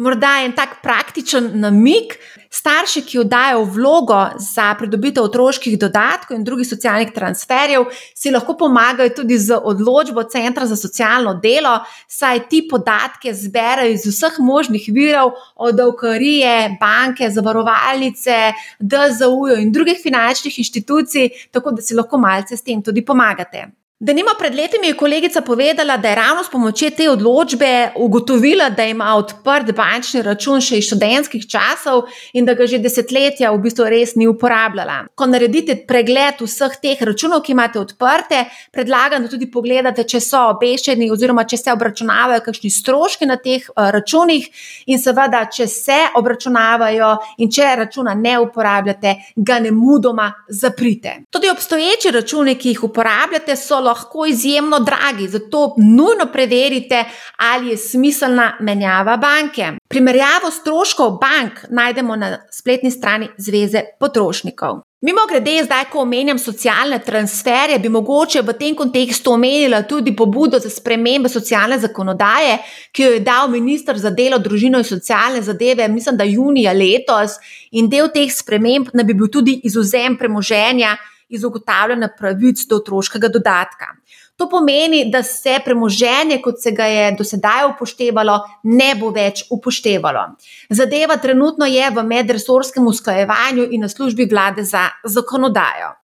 Morda 0.00 0.28
je 0.38 0.44
en 0.46 0.52
tak 0.56 0.78
praktičen 0.82 1.50
namik. 1.60 2.14
Starši, 2.50 3.02
ki 3.06 3.18
oddajo 3.20 3.66
vlogo 3.68 4.18
za 4.42 4.72
pridobitev 4.78 5.26
otroških 5.28 5.76
dodatkov 5.78 6.38
in 6.38 6.44
drugih 6.44 6.66
socialnih 6.66 7.12
transferjev, 7.14 7.84
si 8.16 8.32
lahko 8.32 8.56
pomagajo 8.58 9.12
tudi 9.20 9.36
z 9.38 9.54
odločbo 9.54 10.24
Centra 10.32 10.66
za 10.66 10.76
socialno 10.76 11.34
delo, 11.42 11.76
saj 12.08 12.40
ti 12.48 12.64
podatke 12.70 13.34
zberajo 13.34 13.92
iz 13.92 14.06
vseh 14.08 14.40
možnih 14.42 14.88
virov, 14.88 15.36
od 15.54 15.80
avkarije, 15.80 16.78
banke, 16.80 17.28
zavarovalnice, 17.30 18.38
DZU 18.80 19.60
in 19.60 19.70
drugih 19.72 20.00
finančnih 20.02 20.58
inštitucij, 20.58 21.28
tako 21.52 21.76
da 21.76 21.82
si 21.82 21.94
lahko 21.94 22.18
malce 22.18 22.56
s 22.56 22.66
tem 22.66 22.82
tudi 22.82 23.04
pomagate. 23.04 23.68
Da 24.02 24.12
nima 24.12 24.30
pred 24.38 24.54
leti 24.54 24.78
mi 24.80 24.86
je 24.86 24.96
kolegica 24.96 25.40
povedala, 25.40 25.96
da 25.96 26.08
je 26.08 26.14
ravno 26.14 26.44
s 26.44 26.50
pomočjo 26.50 26.90
te 26.90 27.10
odločbe 27.10 27.90
ugotovila, 27.96 28.70
da 28.70 28.84
ima 28.84 29.14
odprt 29.16 29.74
bančni 29.76 30.22
račun 30.22 30.62
še 30.64 30.78
iz 30.78 30.86
študentskih 30.86 31.44
časov 31.44 32.06
in 32.32 32.48
da 32.48 32.54
ga 32.56 32.64
že 32.66 32.78
desetletja 32.80 33.50
v 33.52 33.58
bistvu 33.60 33.84
res 33.92 34.14
ni 34.16 34.24
uporabljala. 34.24 34.94
Ko 35.14 35.26
naredite 35.28 35.76
pregled 35.84 36.40
vseh 36.40 36.78
teh 36.80 37.02
računov, 37.04 37.42
ki 37.44 37.52
imate 37.52 37.76
odprte, 37.80 38.38
predlagam, 38.72 39.26
da 39.26 39.28
tudi 39.28 39.50
pogledate, 39.52 40.06
če 40.08 40.22
so 40.24 40.46
obešeni 40.54 41.10
oziroma 41.12 41.44
če 41.44 41.60
se 41.60 41.76
obračunavajo 41.76 42.40
kakšni 42.48 42.72
stroški 42.72 43.28
na 43.28 43.36
teh 43.36 43.68
uh, 43.68 43.90
računih 43.92 44.48
in 44.88 45.04
seveda, 45.04 45.44
če 45.52 45.68
se 45.68 45.98
obračunavajo 46.16 47.10
in 47.44 47.52
če 47.52 47.68
računa 47.84 48.16
ne 48.16 48.38
uporabljate, 48.46 49.14
ga 49.36 49.60
ne 49.60 49.76
mudoma 49.76 50.32
zaprite. 50.48 51.18
Tudi 51.28 51.52
obstoječi 51.52 52.16
računi, 52.16 52.56
ki 52.56 52.72
jih 52.72 52.84
uporabljate, 52.88 53.60
so 53.60 53.84
lahko 53.90 54.26
izjemno 54.26 54.80
dragi, 54.86 55.28
zato 55.28 55.74
nujno 55.78 56.30
preverite, 56.32 57.04
ali 57.36 57.74
je 57.74 57.76
smiselna 57.76 58.52
menjava 58.60 59.16
banke. 59.16 59.72
Primerjavo 59.88 60.50
stroškov 60.50 61.18
bank 61.18 61.66
najdemo 61.70 62.16
na 62.16 62.38
spletni 62.52 62.90
strani 62.90 63.28
Zveze 63.38 63.82
potrošnikov. 64.00 64.80
Mimo 65.02 65.22
grede, 65.28 65.62
zdaj, 65.64 65.86
ko 65.92 66.02
omenjam 66.02 66.38
socialne 66.38 66.98
transferje, 67.00 67.78
bi 67.80 67.88
mogoče 67.88 68.42
v 68.44 68.52
tem 68.58 68.74
kontekstu 68.76 69.32
omenila 69.32 69.80
tudi 69.88 70.12
pobudo 70.16 70.58
za 70.60 70.68
spremembe 70.70 71.28
socialne 71.28 71.78
zakonodaje, 71.80 72.58
ki 72.92 73.02
jo 73.02 73.12
je 73.14 73.22
dal 73.24 73.48
ministr 73.48 73.96
za 73.96 74.10
delo, 74.10 74.38
družino 74.38 74.78
in 74.78 74.84
socialne 74.84 75.40
zadeve, 75.42 75.88
mislim, 75.88 76.18
da 76.20 76.28
junija 76.28 76.74
letos, 76.76 77.38
in 77.72 77.88
del 77.88 78.10
teh 78.12 78.28
sprememb 78.28 78.92
naj 78.92 79.08
bi 79.08 79.16
bil 79.16 79.32
tudi 79.32 79.56
izuzem 79.64 80.18
premoženja 80.20 80.92
iz 81.30 81.44
ugotavljanja 81.44 82.08
pravic 82.18 82.66
do 82.68 82.76
otroškega 82.76 83.28
dodatka. 83.28 83.94
To 84.36 84.48
pomeni, 84.48 85.04
da 85.12 85.22
se 85.22 85.58
premoženje, 85.64 86.40
kot 86.42 86.62
se 86.62 86.70
ga 86.72 86.84
je 86.88 87.12
do 87.18 87.24
sedaj 87.24 87.66
upoštevalo, 87.74 88.38
ne 88.62 88.94
bo 88.96 89.10
več 89.12 89.44
upoštevalo. 89.50 90.22
Zadeva 90.70 91.16
trenutno 91.20 91.68
je 91.68 91.90
v 91.90 92.04
medresorskem 92.08 92.86
usklajevanju 92.86 93.68
in 93.70 93.84
na 93.84 93.88
službi 93.88 94.28
vlade 94.30 94.64
za 94.64 94.88
zakonodajo. 95.04 95.99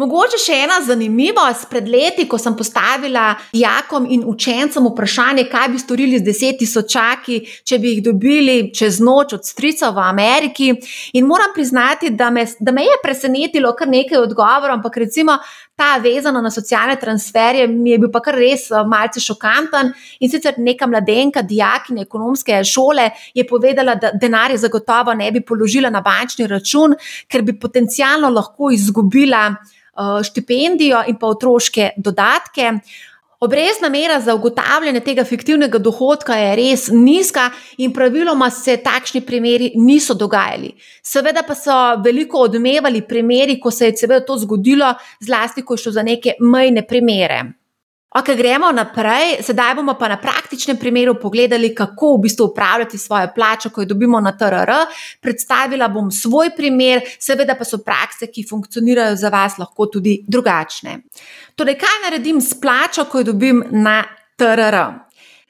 Mogoče 0.00 0.38
še 0.40 0.54
ena 0.64 0.78
zanimivost. 0.80 1.66
Pred 1.68 1.88
leti, 1.90 2.24
ko 2.28 2.38
sem 2.40 2.54
postavila 2.56 3.34
dijakom 3.52 4.06
in 4.08 4.22
učencem 4.26 4.86
vprašanje, 4.88 5.44
kaj 5.50 5.68
bi 5.74 5.80
storili 5.82 6.20
z 6.20 6.24
deset 6.24 6.56
tisočaki, 6.62 7.40
če 7.68 7.78
bi 7.82 7.92
jih 7.94 8.00
dobili 8.06 8.56
čez 8.76 9.00
noč 9.04 9.34
od 9.36 9.44
strica 9.44 9.90
v 9.92 10.00
Ameriki. 10.06 10.70
In 11.20 11.28
moram 11.28 11.52
priznati, 11.54 12.14
da 12.16 12.30
me, 12.32 12.46
da 12.60 12.72
me 12.72 12.86
je 12.86 12.96
presenetilo 13.02 13.74
kar 13.76 13.92
nekaj 13.92 14.22
odgovorov, 14.22 14.78
ampak 14.78 14.96
recimo 15.04 15.36
ta 15.80 15.96
vezana 15.98 16.42
na 16.44 16.50
socialne 16.50 16.96
transferje 17.00 17.66
mi 17.66 17.94
je 17.94 17.98
bil 18.02 18.10
pa 18.12 18.20
kar 18.20 18.36
res 18.36 18.68
eh, 18.70 18.84
malce 18.84 19.22
šokanten. 19.24 19.92
In 20.20 20.32
sicer 20.32 20.58
neka 20.60 20.88
mladenka, 20.90 21.42
dijakinja 21.42 22.04
ekonomske 22.04 22.60
šole, 22.68 23.08
je 23.34 23.46
povedala, 23.48 23.96
da 23.96 24.12
denarja 24.12 24.60
zagotovo 24.66 25.16
ne 25.16 25.30
bi 25.32 25.40
položila 25.40 25.90
na 25.90 26.04
bančni 26.04 26.48
račun, 26.50 26.96
ker 27.28 27.46
bi 27.46 27.56
potencialno 27.58 28.28
lahko 28.36 28.72
izgubila. 28.76 29.46
Eh, 30.00 30.22
štipendijo 30.24 31.02
in 31.08 31.16
pa 31.18 31.26
otroške 31.26 31.90
dodatke. 31.96 32.70
Obrestna 33.40 33.88
mera 33.88 34.20
za 34.20 34.34
ugotavljanje 34.34 35.00
tega 35.00 35.24
fiktivnega 35.24 35.78
dohodka 35.78 36.34
je 36.36 36.56
res 36.56 36.88
nizka, 36.92 37.46
in 37.78 37.92
praviloma 37.92 38.50
se 38.50 38.74
takšni 38.84 39.22
primeri 39.24 39.70
niso 39.80 40.14
dogajali. 40.14 40.74
Seveda 41.02 41.40
pa 41.48 41.56
so 41.56 41.76
veliko 42.04 42.42
odmevali 42.44 43.00
primeri, 43.08 43.56
ko 43.60 43.70
se 43.70 43.88
je 43.88 44.24
to 44.26 44.36
zgodilo, 44.38 44.92
zlasti 45.20 45.64
ko 45.64 45.74
je 45.74 45.78
šlo 45.78 45.92
za 45.92 46.02
neke 46.02 46.34
mejne 46.40 46.86
primere. 46.86 47.40
Ok, 48.10 48.34
gremo 48.34 48.72
naprej. 48.74 49.36
Sedaj 49.38 49.76
bomo 49.78 49.94
pa 49.94 50.08
na 50.10 50.16
praktičnem 50.18 50.74
primeru 50.76 51.14
pogledali, 51.14 51.68
kako 51.74 52.16
v 52.16 52.22
bistvu 52.24 52.48
upravljati 52.48 52.98
svojo 52.98 53.28
plačo, 53.34 53.70
ko 53.70 53.84
jo 53.84 53.86
dobimo 53.86 54.20
na 54.20 54.32
TRR. 54.36 54.72
Predstavila 55.22 55.88
bom 55.88 56.10
svoj 56.10 56.50
primer, 56.56 57.04
seveda 57.18 57.54
pa 57.54 57.64
so 57.64 57.78
prakse, 57.78 58.26
ki 58.26 58.42
funkcionirajo 58.50 59.14
za 59.16 59.30
vas, 59.30 59.58
lahko 59.62 59.86
tudi 59.86 60.24
drugačne. 60.26 60.96
Torej, 61.54 61.78
kaj 61.78 62.02
naredim 62.08 62.40
s 62.42 62.58
plačo, 62.60 63.04
ko 63.04 63.22
jo 63.22 63.30
dobim 63.30 63.62
na 63.70 64.02
TRR? 64.36 64.80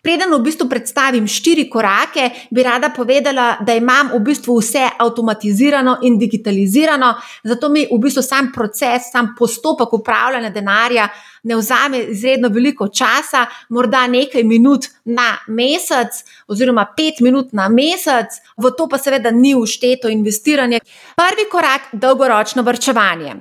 Preden 0.02 0.32
v 0.32 0.42
bistvu 0.44 0.68
predstavim 0.68 1.26
štiri 1.28 1.66
korake, 1.68 2.30
bi 2.50 2.62
rada 2.64 2.88
povedala, 2.88 3.58
da 3.60 3.72
imam 3.76 4.12
v 4.14 4.20
bistvu 4.24 4.56
vse 4.60 4.86
avtomatizirano 4.98 5.98
in 6.08 6.16
digitalizirano, 6.18 7.14
zato 7.44 7.68
mi 7.68 7.84
v 7.88 7.98
bistvu 8.00 8.22
sam 8.24 8.52
proces, 8.52 9.10
sam 9.12 9.34
postopek 9.38 9.92
upravljanja 9.92 10.50
denarja 10.50 11.08
ne 11.42 11.56
vzame 11.56 11.98
izredno 11.98 12.48
veliko 12.48 12.88
časa, 12.88 13.46
morda 13.68 14.06
nekaj 14.06 14.44
minut 14.44 14.86
na 15.04 15.36
mesec, 15.48 16.24
oziroma 16.48 16.86
pet 16.96 17.20
minut 17.20 17.52
na 17.52 17.68
mesec, 17.68 18.38
v 18.56 18.70
to 18.76 18.88
pa 18.88 18.98
seveda 18.98 19.30
ni 19.30 19.54
ušteto 19.54 20.08
investiranje. 20.08 20.80
Prvi 21.16 21.46
korak 21.50 21.92
je 21.92 21.98
dolgoročno 21.98 22.62
vrčevanje. 22.62 23.34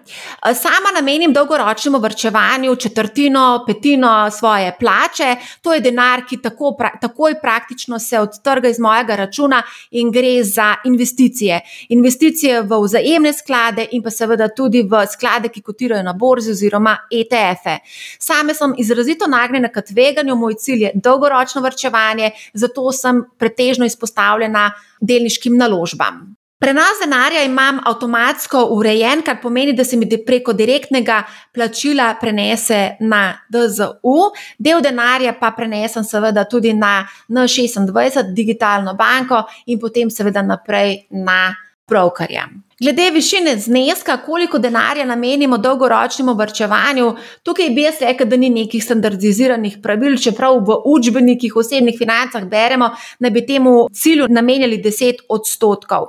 Sama 0.44 0.94
namenim 0.96 1.34
dolgoročnemu 1.34 2.00
vrčevanju 2.00 2.76
četrtino, 2.76 3.64
petino 3.68 4.32
svoje 4.32 4.76
plače, 4.80 5.36
to 5.62 5.74
je 5.74 5.80
denar, 5.80 6.26
ki 6.30 6.42
tako, 6.42 6.78
takoj 7.02 7.40
praktično 7.42 8.00
se 8.00 8.20
odtrga 8.20 8.70
iz 8.70 8.80
mojega 8.80 9.16
računa 9.16 9.64
in 9.92 10.12
gre 10.12 10.44
za 10.44 10.76
investicije. 10.86 11.62
Investicije 11.90 12.62
v 12.62 12.82
vzajemne 12.84 13.34
sklade 13.34 13.88
in 13.92 14.04
pa 14.04 14.10
seveda 14.10 14.48
tudi 14.56 14.84
v 14.84 15.06
sklade, 15.08 15.50
ki 15.50 15.62
kotirajo 15.62 16.04
na 16.04 16.14
borzi 16.14 16.52
oziroma 16.52 16.98
ETF-e. 17.12 17.78
Same 18.20 18.54
sem 18.54 18.74
izrazito 18.78 19.28
nagnjena 19.28 19.72
k 19.72 19.82
tveganju, 19.92 20.36
moj 20.36 20.56
cilj 20.60 20.84
je 20.84 20.92
dolgoročno 20.96 21.62
vrčevanje, 21.62 22.32
zato 22.54 22.92
sem 22.92 23.24
pretežno 23.38 23.86
izpostavljena 23.86 24.72
delniškim 25.02 25.58
naložbam. 25.58 26.40
Prenos 26.60 27.00
denarja 27.00 27.44
imam 27.44 27.78
avtomatsko 27.88 28.66
urejen, 28.76 29.22
kar 29.24 29.38
pomeni, 29.42 29.72
da 29.74 29.84
se 29.88 29.98
mi 29.98 30.10
preko 30.26 30.52
direktnega 30.54 31.22
plačila 31.56 32.16
prenese 32.20 32.98
na 33.00 33.22
DZU, 33.48 34.16
del 34.60 34.82
denarja 34.84 35.38
pa 35.40 35.54
prenesem 35.56 36.04
seveda 36.04 36.44
tudi 36.44 36.74
na 36.74 37.08
N26, 37.30 38.34
digitalno 38.36 38.94
banko 38.94 39.46
in 39.66 39.80
potem 39.80 40.12
seveda 40.12 40.44
naprej 40.44 41.06
na 41.12 41.56
brokerja. 41.88 42.50
Glede 42.80 43.10
višine 43.12 43.58
zneska, 43.58 44.18
koliko 44.18 44.58
denarja 44.58 45.06
namenimo 45.06 45.58
dolgoročnemu 45.58 46.34
vrčevanju, 46.34 47.16
tukaj 47.44 47.70
bi 47.70 47.82
jaz 47.82 47.98
rekel, 48.02 48.28
da 48.28 48.38
ni 48.40 48.50
nekih 48.50 48.84
standardiziranih 48.84 49.74
pravil, 49.84 50.16
čeprav 50.18 50.62
v 50.64 50.78
učbenikih, 50.88 51.58
osebnih 51.60 51.98
financah 52.00 52.46
beremo, 52.48 52.88
da 53.20 53.30
bi 53.30 53.44
temu 53.46 53.74
cilju 53.94 54.28
namenjali 54.30 54.78
10 54.84 55.26
odstotkov. 55.30 56.06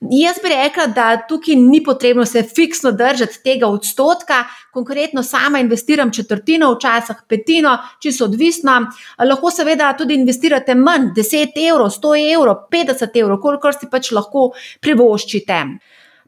Jaz 0.00 0.38
bi 0.42 0.52
rekla, 0.52 0.86
da 0.86 1.06
tukaj 1.28 1.56
ni 1.58 1.82
potrebno 1.84 2.24
se 2.24 2.42
fiksno 2.42 2.92
držati 2.92 3.42
tega 3.44 3.66
odstotka, 3.66 4.44
konkretno 4.70 5.22
sama 5.22 5.58
investiram 5.58 6.12
četrtino, 6.12 6.68
včasih 6.76 7.24
petino, 7.28 7.72
če 7.98 8.12
so 8.12 8.28
odvisna. 8.30 8.76
Lahko 9.18 9.50
seveda 9.50 9.90
tudi 9.98 10.14
investirate 10.14 10.78
manj, 10.78 11.10
10 11.18 11.58
evrov, 11.66 11.90
100 11.90 12.14
evrov, 12.36 12.62
50 12.70 13.20
evrov, 13.24 13.40
koliko 13.42 13.74
si 13.74 13.90
pač 13.90 14.12
lahko 14.14 14.52
privoščite. 14.80 15.60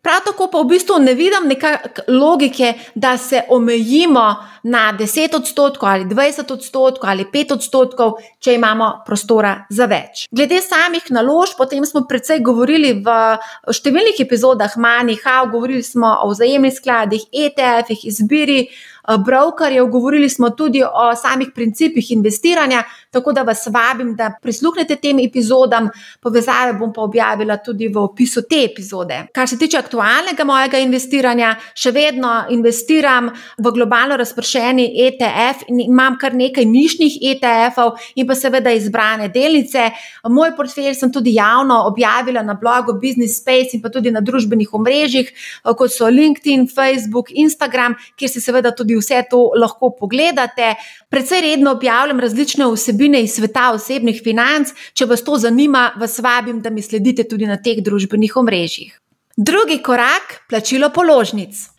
Prav 0.04 0.20
tako 0.25 0.50
pa 0.52 0.61
v 0.61 0.68
bistvu 0.68 0.99
ne 1.00 1.14
vidim 1.16 1.49
neke 1.49 1.70
logike, 2.08 2.75
da 2.94 3.16
se 3.18 3.42
omejimo 3.49 4.26
na 4.62 4.92
10 4.99 5.37
odstotkov 5.37 5.88
ali 5.88 6.04
20 6.04 6.52
odstotkov 6.52 7.11
ali 7.11 7.25
5 7.32 7.52
odstotkov, 7.54 8.12
če 8.38 8.54
imamo 8.54 8.90
prostora 9.06 9.54
za 9.70 9.88
več. 9.88 10.26
Glede 10.30 10.61
samih 10.61 11.08
naložb, 11.08 11.56
potem 11.56 11.87
smo 11.88 12.04
predvsej 12.08 12.42
govorili 12.44 12.92
v 13.00 13.16
številnih 13.73 14.20
epizodah 14.20 14.76
Manihau, 14.76 15.49
govorili 15.52 15.82
smo 15.82 16.18
o 16.25 16.32
vzajemnih 16.34 16.76
skladih, 16.76 17.25
ETF-ih, 17.32 18.04
izbiri. 18.12 18.66
Eh, 19.08 19.16
brokerjev, 19.26 19.87
govorili 19.87 20.28
smo 20.28 20.50
tudi 20.50 20.82
o 20.82 21.16
samih 21.16 21.49
principih 21.54 22.11
investiranja, 22.11 22.82
tako 23.14 23.33
da 23.33 23.42
vas 23.47 23.64
vabim, 23.71 24.14
da 24.18 24.33
prisluhnete 24.42 24.97
tem 25.00 25.23
epizodam. 25.23 25.88
Povezave 26.21 26.75
bom 26.78 26.92
pa 26.92 27.02
objavila 27.06 27.56
tudi 27.62 27.88
v 27.88 28.02
opisu 28.02 28.42
te 28.50 28.64
epizode. 28.64 29.21
Kar 29.35 29.49
se 29.49 29.59
tiče 29.59 29.78
aktualnega 29.78 30.44
mojega 30.44 30.80
investiranja, 30.83 31.54
še 31.78 31.92
vedno 31.94 32.33
investiram 32.50 33.30
v 33.59 33.73
globalno 33.75 34.18
razpršeni 34.21 34.88
ETF 35.06 35.68
in 35.71 35.85
imam 35.87 36.18
kar 36.21 36.35
nekaj 36.35 36.66
nišnih 36.66 37.18
ETF-ov 37.33 37.94
in 38.18 38.26
pa 38.26 38.37
seveda 38.38 38.73
izbrane 38.75 39.28
delnice. 39.35 39.90
Moj 40.30 40.54
portfelj 40.56 40.94
sem 40.99 41.12
tudi 41.12 41.37
javno 41.38 41.85
objavila 41.88 42.42
na 42.42 42.54
blogu 42.59 42.97
Business 43.00 43.40
Space 43.40 43.76
in 43.76 43.83
pa 43.83 43.92
tudi 43.92 44.11
na 44.11 44.21
družbenih 44.25 44.73
omrežjih, 44.75 45.30
kot 45.64 45.92
so 45.92 46.09
LinkedIn, 46.11 46.66
Facebook, 46.73 47.30
Instagram, 47.30 47.94
kjer 48.18 48.30
se 48.30 48.42
seveda 48.42 48.75
tudi 48.75 48.97
vse 48.99 49.23
to 49.30 49.44
lahko 49.61 49.92
pogledate. 49.99 50.75
Predvsej 51.12 51.40
redno 51.44 51.75
objavljam 51.76 52.21
različne 52.21 52.66
vsebine 52.73 53.03
iz 53.12 53.34
sveta 53.37 53.73
osebnih 53.75 54.23
financ. 54.25 54.73
Če 54.94 55.04
vas 55.11 55.25
to 55.25 55.37
zanima, 55.37 55.92
vas 56.00 56.18
vabim, 56.18 56.62
da 56.62 56.70
mi 56.70 56.82
sledite 56.82 57.28
tudi 57.28 57.46
na 57.46 57.58
teh 57.61 57.82
družbenih 57.84 58.37
omrežjih. 58.37 59.00
Drugi 59.37 59.82
korak: 59.82 60.40
plačilo 60.49 60.88
položnic. 60.94 61.73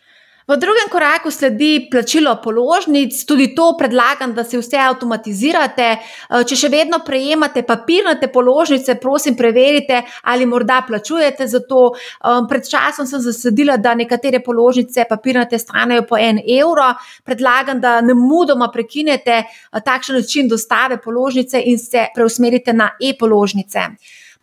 V 0.46 0.56
drugem 0.56 0.86
koraku 0.90 1.30
sledi 1.30 1.88
plačilo 1.90 2.36
položnic, 2.42 3.24
tudi 3.26 3.48
to 3.54 3.72
predlagam, 3.78 4.30
da 4.34 4.44
se 4.44 4.58
vse 4.58 4.78
avtomatizirate. 4.78 5.86
Eh, 5.90 6.44
če 6.46 6.58
še 6.60 6.68
vedno 6.70 7.00
prejemate 7.02 7.64
papirnate 7.66 8.28
položnice, 8.30 8.94
prosim, 9.02 9.34
preverite, 9.34 10.04
ali 10.22 10.46
morda 10.46 10.84
plačujete 10.86 11.48
za 11.50 11.58
to. 11.66 11.80
Eh, 11.96 12.46
pred 12.48 12.62
časom 12.70 13.08
sem 13.10 13.24
zasledila, 13.24 13.74
da 13.76 13.96
nekatere 13.98 14.38
položnice 14.38 15.08
papirnate 15.08 15.58
stanejo 15.58 16.04
po 16.06 16.16
en 16.16 16.38
evro. 16.38 16.92
Predlagam, 17.24 17.80
da 17.80 18.00
ne 18.00 18.14
mudoma 18.14 18.70
prekinete 18.70 19.42
eh, 19.42 19.80
takšen 19.84 20.14
način 20.14 20.48
dostave 20.48 21.00
položnice 21.02 21.58
in 21.58 21.78
se 21.78 22.06
preusmerite 22.14 22.72
na 22.72 22.92
e-položnice 23.02 23.88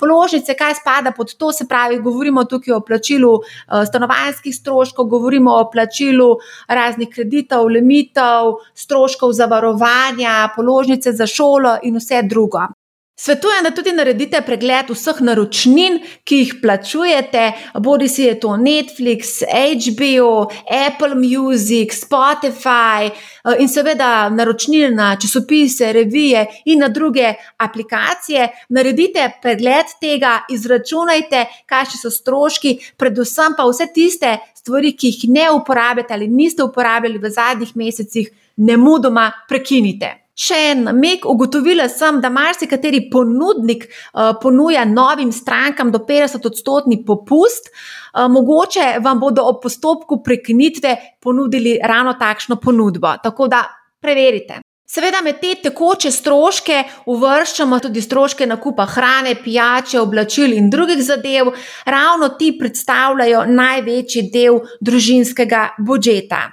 položnice, 0.03 0.57
kaj 0.59 0.75
spada 0.81 1.15
pod 1.15 1.31
to, 1.39 1.51
se 1.55 1.67
pravi, 1.67 2.01
govorimo 2.03 2.43
tukaj 2.43 2.75
o 2.75 2.81
plačilu 2.83 3.31
uh, 3.39 3.81
stanovanjskih 3.87 4.55
stroškov, 4.55 5.07
govorimo 5.15 5.55
o 5.61 5.65
plačilu 5.71 6.29
raznih 6.67 7.09
kreditov, 7.15 7.71
limitov, 7.71 8.59
stroškov 8.75 9.33
zavarovanja, 9.33 10.37
položnice 10.55 11.15
za 11.15 11.27
šolo 11.27 11.77
in 11.83 12.01
vse 12.01 12.23
drugo. 12.27 12.67
Svetujem, 13.15 13.63
da 13.63 13.69
tudi 13.69 13.91
naredite 13.93 14.39
pregled 14.41 14.87
vseh 14.89 15.19
naročnin, 15.21 15.99
ki 16.25 16.37
jih 16.39 16.53
plačujete, 16.63 17.43
bodi 17.85 18.07
si 18.09 18.23
je 18.25 18.39
to 18.41 18.55
Netflix, 18.57 19.43
HBO, 19.53 20.47
Apple 20.65 21.13
Music, 21.21 21.93
Spotify 21.93 23.11
eh, 23.11 23.61
in 23.61 23.69
seveda 23.69 24.31
naročnine 24.33 24.89
na 24.89 25.11
časopise, 25.21 25.91
revije 25.93 26.47
in 26.65 26.81
na 26.81 26.89
druge 26.89 27.35
aplikacije. 27.57 28.49
Naredite 28.69 29.29
pregled 29.45 29.93
tega, 30.01 30.39
izračunajte, 30.49 31.45
kakšni 31.69 32.01
so 32.01 32.09
stroški, 32.09 32.73
predvsem 32.97 33.53
pa 33.53 33.69
vse 33.69 33.91
tiste 33.93 34.33
stvari, 34.57 34.95
ki 34.97 35.13
jih 35.13 35.29
ne 35.37 35.51
uporabljate 35.53 36.17
ali 36.17 36.27
niste 36.27 36.65
uporabljali 36.65 37.21
v 37.21 37.33
zadnjih 37.37 37.77
mesecih, 37.77 38.33
ne 38.57 38.77
mudoma 38.77 39.29
prekinite. 39.47 40.22
Še 40.33 40.57
en 40.71 40.87
mek, 40.97 41.27
ugotovila 41.29 41.85
sem, 41.93 42.17
da 42.21 42.31
marsikateri 42.33 43.03
ponudnik 43.13 43.85
uh, 43.85 44.31
ponuja 44.41 44.81
novim 44.89 45.29
strankam 45.31 45.91
do 45.93 46.01
50-odstotni 46.07 47.03
popust, 47.05 47.69
uh, 47.69 48.25
mogoče 48.33 48.95
vam 49.05 49.21
bodo 49.21 49.45
ob 49.45 49.61
postopku 49.61 50.23
prekinitve 50.25 50.95
ponudili 51.21 51.77
ravno 51.77 52.15
takšno 52.17 52.57
ponudbo. 52.57 53.13
Tako 53.21 53.47
da 53.47 53.61
preverite. 54.01 54.63
Seveda, 54.93 55.21
med 55.25 55.37
te 55.41 55.53
tekoče 55.69 56.09
stroške 56.11 56.79
uvrščamo 57.09 57.79
tudi 57.81 58.01
stroške 58.01 58.45
nakupa 58.49 58.85
hrane, 58.89 59.35
pijače, 59.41 60.01
oblačil 60.01 60.57
in 60.57 60.67
drugih 60.73 61.01
zadev, 61.01 61.53
ravno 61.85 62.33
ti 62.37 62.51
predstavljajo 62.59 63.45
največji 63.53 64.27
del 64.33 64.59
družinskega 64.81 65.63
budžeta. 65.77 66.43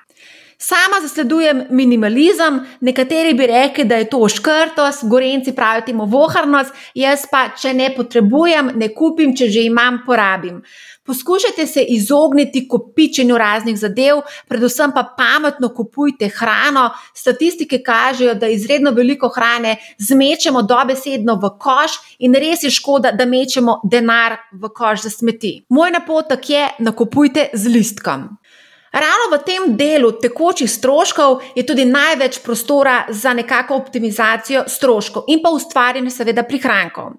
Sama 0.63 1.01
zasledujem 1.01 1.63
minimalizem, 1.71 2.61
nekateri 2.81 3.33
bi 3.35 3.47
rekli, 3.47 3.85
da 3.85 3.97
je 3.97 4.11
to 4.11 4.29
škrtost, 4.29 5.07
gorenci 5.09 5.55
pravijo 5.57 5.87
temu 5.87 6.05
voharnost, 6.05 6.75
jaz 6.95 7.25
pa, 7.31 7.47
če 7.57 7.73
ne 7.75 7.87
potrebujem, 7.97 8.75
ne 8.77 8.91
kupim, 8.93 9.33
če 9.37 9.49
že 9.49 9.63
imam, 9.71 10.03
porabim. 10.07 10.61
Poskušajte 11.09 11.67
se 11.67 11.83
izogniti 11.83 12.67
kopičenju 12.69 13.39
raznih 13.39 13.79
zadev, 13.79 14.21
predvsem 14.49 14.93
pa 14.95 15.07
pametno 15.17 15.73
kupujte 15.75 16.29
hrano. 16.29 16.91
Statistike 17.15 17.81
kažejo, 17.83 18.35
da 18.35 18.47
izredno 18.47 18.91
veliko 18.91 19.33
hrane 19.33 19.77
zmečemo 19.99 20.63
dobesedno 20.63 21.39
v 21.41 21.51
koš 21.59 21.97
in 22.19 22.37
res 22.37 22.63
je 22.63 22.71
škoda, 22.71 23.15
da 23.17 23.25
mečemo 23.27 23.81
denar 23.91 24.37
v 24.53 24.69
koš 24.77 25.09
za 25.09 25.11
smeti. 25.11 25.65
Moj 25.69 25.91
napotek 25.97 26.51
je: 26.51 26.69
nakupujte 26.79 27.49
z 27.55 27.69
listkom. 27.69 28.29
Ravno 28.93 29.37
v 29.37 29.39
tem 29.47 29.77
delu 29.79 30.13
tekočih 30.19 30.71
stroškov 30.71 31.41
je 31.55 31.63
tudi 31.67 31.85
največ 31.87 32.41
prostora 32.43 33.05
za 33.09 33.33
nekako 33.33 33.77
optimizacijo 33.77 34.65
stroškov 34.67 35.29
in 35.31 35.39
pa 35.43 35.53
ustvarjanje, 35.55 36.11
seveda, 36.11 36.43
prihrankov. 36.43 37.13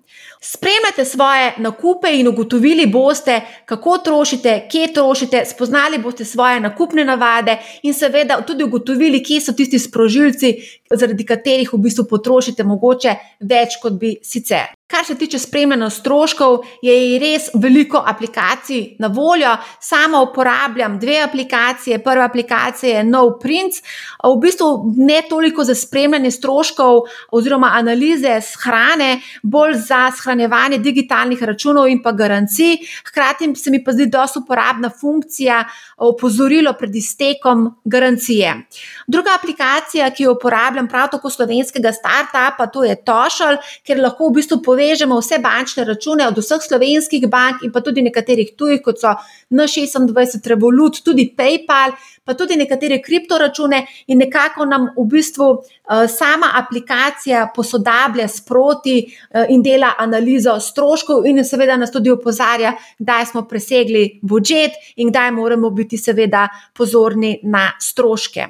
Spremljate 0.43 1.05
svoje 1.05 1.53
nakupe 1.57 2.07
in 2.11 2.27
ugotovili 2.27 2.85
boste, 2.85 3.41
kako 3.65 3.97
trošite, 3.97 4.67
kje 4.71 4.93
trošite, 4.93 5.45
spoznali 5.45 5.97
boste 5.97 6.25
svoje 6.25 6.59
nakupne 6.59 7.05
navade 7.05 7.57
in 7.83 7.93
seveda 7.93 8.41
tudi 8.41 8.63
ugotovili, 8.63 9.23
kje 9.23 9.41
so 9.41 9.53
tisti 9.53 9.79
sprožilci, 9.79 10.55
zaradi 10.91 11.25
katerih 11.25 11.73
v 11.73 11.77
bistvu 11.77 12.07
potrošite 12.09 12.63
mogoče 12.63 13.15
več, 13.39 13.77
kot 13.83 14.01
bi 14.01 14.15
sicer. 14.23 14.73
Kar 14.91 15.05
se 15.05 15.15
tiče 15.15 15.39
spremljanja 15.39 15.87
stroškov, 15.89 16.57
je 16.83 17.19
res 17.19 17.45
veliko 17.55 18.01
aplikacij 18.07 18.97
na 18.99 19.07
voljo. 19.07 19.53
Sama 19.79 20.19
uporabljam 20.21 20.97
dve 20.99 21.21
aplikacije. 21.23 22.01
Prva 22.03 22.25
aplikacija 22.25 22.97
je 22.97 23.03
NoPrints, 23.03 23.79
v 24.23 24.33
bistvu 24.41 24.67
ne 24.97 25.21
toliko 25.29 25.63
za 25.63 25.75
spremljanje 25.75 26.31
stroškov 26.31 26.99
oziroma 27.31 27.71
analize 27.73 28.41
hrane, 28.63 29.21
bolj 29.43 29.77
za 29.87 30.09
shranjevanje 30.11 30.30
digitalnih 30.77 31.43
računov 31.43 31.87
in 31.87 32.01
pa 32.01 32.11
garancij. 32.11 32.77
Hkrati 33.07 33.55
se 33.55 33.71
mi 33.71 33.83
pa 33.83 33.91
zdi 33.91 34.05
dosta 34.05 34.39
uporabna 34.39 34.89
funkcija 34.89 35.63
opozorilo 35.97 36.73
pred 36.73 36.95
iztekom 36.95 37.75
garancije. 37.83 38.55
Druga 39.07 39.35
aplikacija, 39.35 40.09
ki 40.09 40.23
jo 40.23 40.33
uporabljam, 40.33 40.87
prav 40.87 41.09
tako 41.11 41.29
slovenskega 41.29 41.91
startupa, 41.91 42.67
to 42.73 42.83
je 42.83 42.95
Tošal, 42.95 43.57
ker 43.85 43.99
lahko 43.99 44.29
v 44.29 44.39
bistvu 44.39 44.61
povežemo 44.63 45.19
vse 45.19 45.39
bančne 45.39 45.85
račune 45.85 46.27
od 46.27 46.37
vseh 46.37 46.61
slovenskih 46.67 47.27
bank 47.29 47.63
in 47.63 47.71
pa 47.71 47.81
tudi 47.81 48.01
nekaterih 48.01 48.55
tujih, 48.57 48.81
kot 48.81 48.99
so 49.01 49.13
N26, 49.51 50.47
Revolut, 50.47 51.01
tudi 51.05 51.29
PayPal, 51.37 51.95
pa 52.31 52.37
tudi 52.39 52.55
nekatere 52.55 53.01
kriptoračune 53.03 53.81
in 54.07 54.21
nekako 54.23 54.65
nam 54.65 54.87
v 54.95 55.05
bistvu 55.11 55.49
uh, 55.51 56.05
sama 56.07 56.53
aplikacija 56.61 57.49
posodablja 57.55 58.27
sproti 58.31 58.95
uh, 59.03 59.43
in 59.49 59.63
dela 59.63 59.93
analizo 59.99 60.55
stroškov 60.59 61.27
in 61.27 61.43
seveda 61.43 61.75
nas 61.77 61.91
tudi 61.91 62.11
opozarja, 62.11 62.73
kdaj 62.99 63.25
smo 63.33 63.43
presegli 63.49 64.05
budžet 64.21 64.79
in 64.95 65.11
kdaj 65.11 65.35
moramo 65.35 65.69
biti 65.75 65.97
seveda 65.97 66.47
pozorni 66.77 67.39
na 67.43 67.67
stroške. 67.79 68.47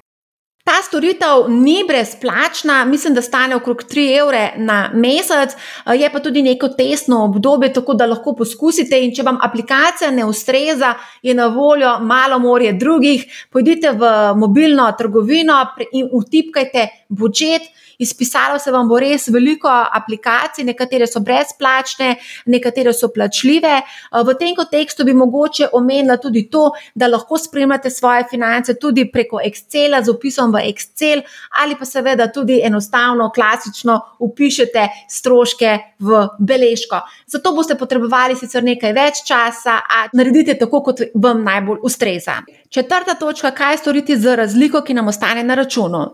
Ta 0.72 0.78
storitev 0.82 1.50
ni 1.50 1.84
brezplačna, 1.88 2.86
mislim, 2.86 3.14
da 3.14 3.22
stane 3.22 3.56
okrog 3.56 3.84
3 3.84 4.20
evre 4.20 4.54
na 4.58 4.92
mesec, 4.94 5.52
eh, 5.52 5.96
je 6.00 6.10
pa 6.12 6.20
tudi 6.20 6.42
neko 6.42 6.68
testno 6.68 7.26
obdobje, 7.26 7.74
tako 7.74 7.94
da 7.94 8.06
lahko 8.06 8.34
poskusite. 8.36 9.02
In 9.04 9.12
če 9.16 9.26
vam 9.28 9.38
aplikacija 9.42 10.12
ne 10.12 10.26
ustreza, 10.26 10.94
je 11.22 11.34
na 11.34 11.48
voljo 11.48 11.98
malo 12.00 12.40
morje 12.40 12.72
drugih. 12.74 13.26
Pojdite 13.52 13.92
v 13.92 14.14
mobilno 14.36 14.88
trgovino 14.98 15.60
in 15.92 16.08
utipkajte 16.12 16.88
budžet. 17.10 17.68
Izpisalo 18.02 18.60
se 18.60 18.72
vam 18.72 18.88
bo 18.90 18.98
res 19.00 19.28
veliko 19.30 19.70
aplikacij, 19.70 20.66
nekatere 20.66 21.06
so 21.08 21.22
brezplačne, 21.22 22.16
nekatere 22.50 22.94
so 22.98 23.12
plačljive. 23.14 23.74
Eh, 23.78 24.24
v 24.26 24.36
tem 24.40 24.56
kontekstu 24.56 25.06
bi 25.06 25.14
mogoče 25.14 25.70
omenila 25.78 26.18
tudi 26.18 26.48
to, 26.50 26.72
da 26.96 27.08
lahko 27.08 27.38
spremljate 27.38 27.90
svoje 27.90 28.26
finance 28.30 28.74
tudi 28.80 29.06
preko 29.12 29.40
Excela 29.46 30.02
z 30.04 30.10
opisom 30.10 30.52
v 30.52 30.64
Excel 30.72 31.22
ali 31.62 31.76
pa 31.78 31.86
seveda 31.86 32.28
tudi 32.32 32.60
enostavno, 32.64 33.30
klasično 33.36 34.00
upišete 34.20 34.88
stroške 35.10 35.78
v 36.00 36.28
beležko. 36.40 37.02
Zato 37.28 37.54
boste 37.54 37.76
potrebovali 37.78 38.36
sicer 38.36 38.64
nekaj 38.64 38.94
več 38.98 39.22
časa, 39.28 39.78
a 39.86 40.08
naredite 40.14 40.58
tako, 40.58 40.82
kot 40.90 41.04
vam 41.14 41.44
najbolj 41.44 41.86
ustreza. 41.86 42.42
Četrta 42.70 43.14
točka, 43.20 43.52
kaj 43.52 43.78
storiti 43.78 44.18
z 44.18 44.36
razliko, 44.36 44.82
ki 44.82 44.98
nam 44.98 45.08
ostane 45.08 45.44
na 45.44 45.56
računu. 45.56 46.08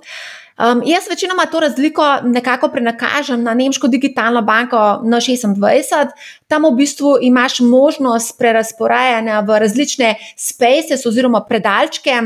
Um, 0.58 0.82
jaz 0.86 1.08
večinoma 1.10 1.46
to 1.46 1.60
razliko 1.60 2.04
nekako 2.24 2.67
prenakažem 2.67 3.43
na 3.43 3.54
nemško 3.54 3.88
digitalno 3.88 4.41
banko 4.41 4.78
N26. 5.04 6.08
Tam 6.48 6.65
v 6.65 6.72
bistvu 6.76 7.17
imaš 7.22 7.60
možnost 7.60 8.38
prerasporajanja 8.39 9.39
v 9.39 9.60
različne 9.60 10.15
spaces 10.36 11.06
oziroma 11.06 11.43
predalčke. 11.46 12.22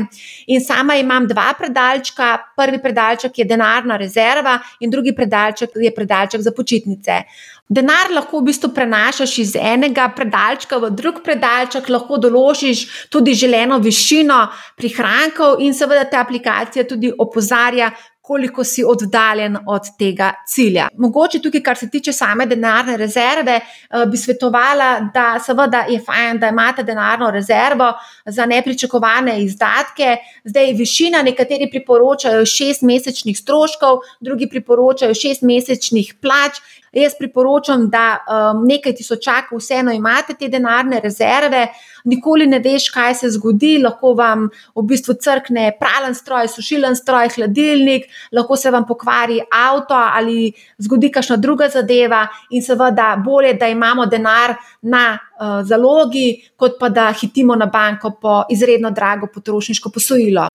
In 0.46 0.64
sama 0.64 0.94
imam 0.94 1.26
dva 1.28 1.52
predalčka. 1.58 2.38
Prvi 2.56 2.82
predalček 2.82 3.38
je 3.38 3.44
denarna 3.44 3.96
rezerva, 3.96 4.58
in 4.80 4.90
drugi 4.90 5.12
predalček 5.14 5.70
je 5.74 5.94
predalček 5.94 6.40
za 6.40 6.52
počitnice. 6.56 7.24
Denar 7.72 8.10
lahko 8.12 8.40
v 8.40 8.50
bistvu 8.50 8.68
prenašaš 8.74 9.38
iz 9.38 9.52
enega 9.56 10.08
predalčka 10.16 10.76
v 10.76 10.90
drug 10.92 11.22
predalček, 11.24 11.88
lahko 11.88 12.18
določiš 12.20 13.08
tudi 13.08 13.32
želeno 13.34 13.78
višino 13.78 14.40
prihrankov, 14.76 15.56
in 15.64 15.72
seveda 15.74 16.04
ta 16.04 16.20
aplikacija 16.20 16.84
tudi 16.88 17.12
opozarja, 17.18 17.88
koliko 18.32 18.64
si 18.64 18.84
oddaljen 18.84 19.56
od 19.66 19.82
tega 19.98 20.32
cilja. 20.48 20.88
Mogoče 20.98 21.40
tukaj, 21.42 21.60
kar 21.62 21.76
se 21.76 21.90
tiče 21.90 22.12
same 22.12 22.46
denarne 22.46 22.96
rezerve, 22.96 23.58
eh, 23.60 24.06
bi 24.06 24.16
svetovala, 24.16 25.10
da 25.14 25.26
seveda 25.46 25.84
je 25.88 25.98
fajn, 26.06 26.38
da 26.40 26.48
imate 26.48 26.82
denarno 26.82 27.30
rezervo 27.30 27.92
za 28.26 28.46
nepričakovane 28.46 29.36
izdatke. 29.44 30.16
Zdaj, 30.44 30.72
višina, 30.72 31.22
nekateri 31.22 31.68
priporočajo 31.70 32.46
šest 32.46 32.82
mesečnih 32.82 33.38
stroškov, 33.38 34.00
drugi 34.20 34.48
priporočajo 34.48 35.14
šest 35.14 35.42
mesečnih 35.42 36.14
plač. 36.20 36.62
Jaz 36.92 37.14
priporočam, 37.18 37.86
da 37.88 38.18
um, 38.20 38.66
nekaj 38.68 38.92
tisočakov 38.98 39.62
vseeno 39.62 39.92
imate 39.96 40.34
te 40.36 40.48
denarne 40.52 41.00
rezerve, 41.00 41.62
nikoli 42.04 42.46
ne 42.46 42.58
veš, 42.60 42.90
kaj 42.92 43.14
se 43.22 43.30
zgodi, 43.32 43.78
lahko 43.80 44.12
vam 44.18 44.44
v 44.76 44.84
bistvu 44.90 45.16
crkne 45.24 45.70
pralen 45.80 46.12
stroj, 46.14 46.50
sušilen 46.52 46.96
stroj, 46.96 47.32
hladilnik, 47.36 48.04
lahko 48.36 48.60
se 48.60 48.70
vam 48.70 48.84
pokvari 48.84 49.40
avto 49.56 49.96
ali 49.96 50.52
zgodi 50.84 51.08
kakšna 51.14 51.40
druga 51.40 51.70
zadeva, 51.72 52.26
in 52.50 52.62
seveda 52.62 53.14
bolje, 53.24 53.54
da 53.54 53.72
imamo 53.72 54.06
denar 54.06 54.58
na 54.82 55.06
uh, 55.16 55.62
zalogi, 55.64 56.42
kot 56.56 56.76
pa 56.80 56.92
da 56.92 57.08
hitimo 57.20 57.56
na 57.56 57.72
banko 57.72 58.18
po 58.20 58.42
izredno 58.50 58.90
drago 58.90 59.32
potrošniško 59.32 59.90
posojilo. 59.90 60.52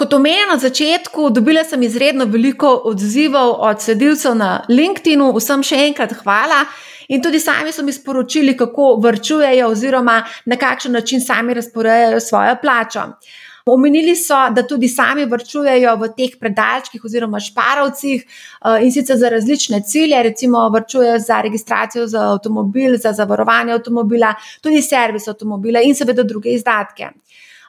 Kot 0.00 0.14
omenjeno 0.16 0.54
na 0.54 0.58
začetku, 0.58 1.26
dobila 1.30 1.60
sem 1.64 1.82
izredno 1.82 2.24
veliko 2.24 2.68
odzivov 2.88 3.50
od 3.68 3.82
sledilcev 3.84 4.32
na 4.34 4.62
LinkedIn, 4.68 5.20
vsem 5.36 5.60
še 5.60 5.80
enkrat 5.90 6.14
hvala. 6.22 6.62
In 7.12 7.20
tudi 7.20 7.36
sami 7.42 7.68
so 7.68 7.84
mi 7.84 7.92
sporočili, 7.92 8.54
kako 8.56 8.94
vrčujejo, 9.04 9.66
oziroma 9.74 10.14
na 10.48 10.56
kakšen 10.56 10.96
način 10.96 11.20
sami 11.20 11.58
razporejajo 11.58 12.20
svojo 12.20 12.56
plačo. 12.62 13.04
Omenili 13.68 14.14
so, 14.16 14.38
da 14.56 14.64
tudi 14.66 14.88
sami 14.88 15.26
vrčujejo 15.28 15.92
v 16.00 16.08
teh 16.16 16.38
predalčkih 16.40 17.04
oziroma 17.04 17.40
šparovcih 17.44 18.24
eh, 18.24 18.86
in 18.86 18.92
sicer 18.92 19.20
za 19.20 19.28
različne 19.28 19.82
cilje, 19.84 20.22
recimo 20.22 20.64
vrčujejo 20.72 21.18
za 21.18 21.42
registracijo 21.44 22.06
za 22.06 22.24
avtomobil, 22.32 22.96
za 22.96 23.12
zavarovanje 23.12 23.76
avtomobila, 23.76 24.32
tudi 24.64 24.80
servis 24.82 25.28
avtomobila 25.28 25.84
in 25.84 25.94
seveda 25.94 26.24
druge 26.24 26.56
izdatke. 26.56 27.12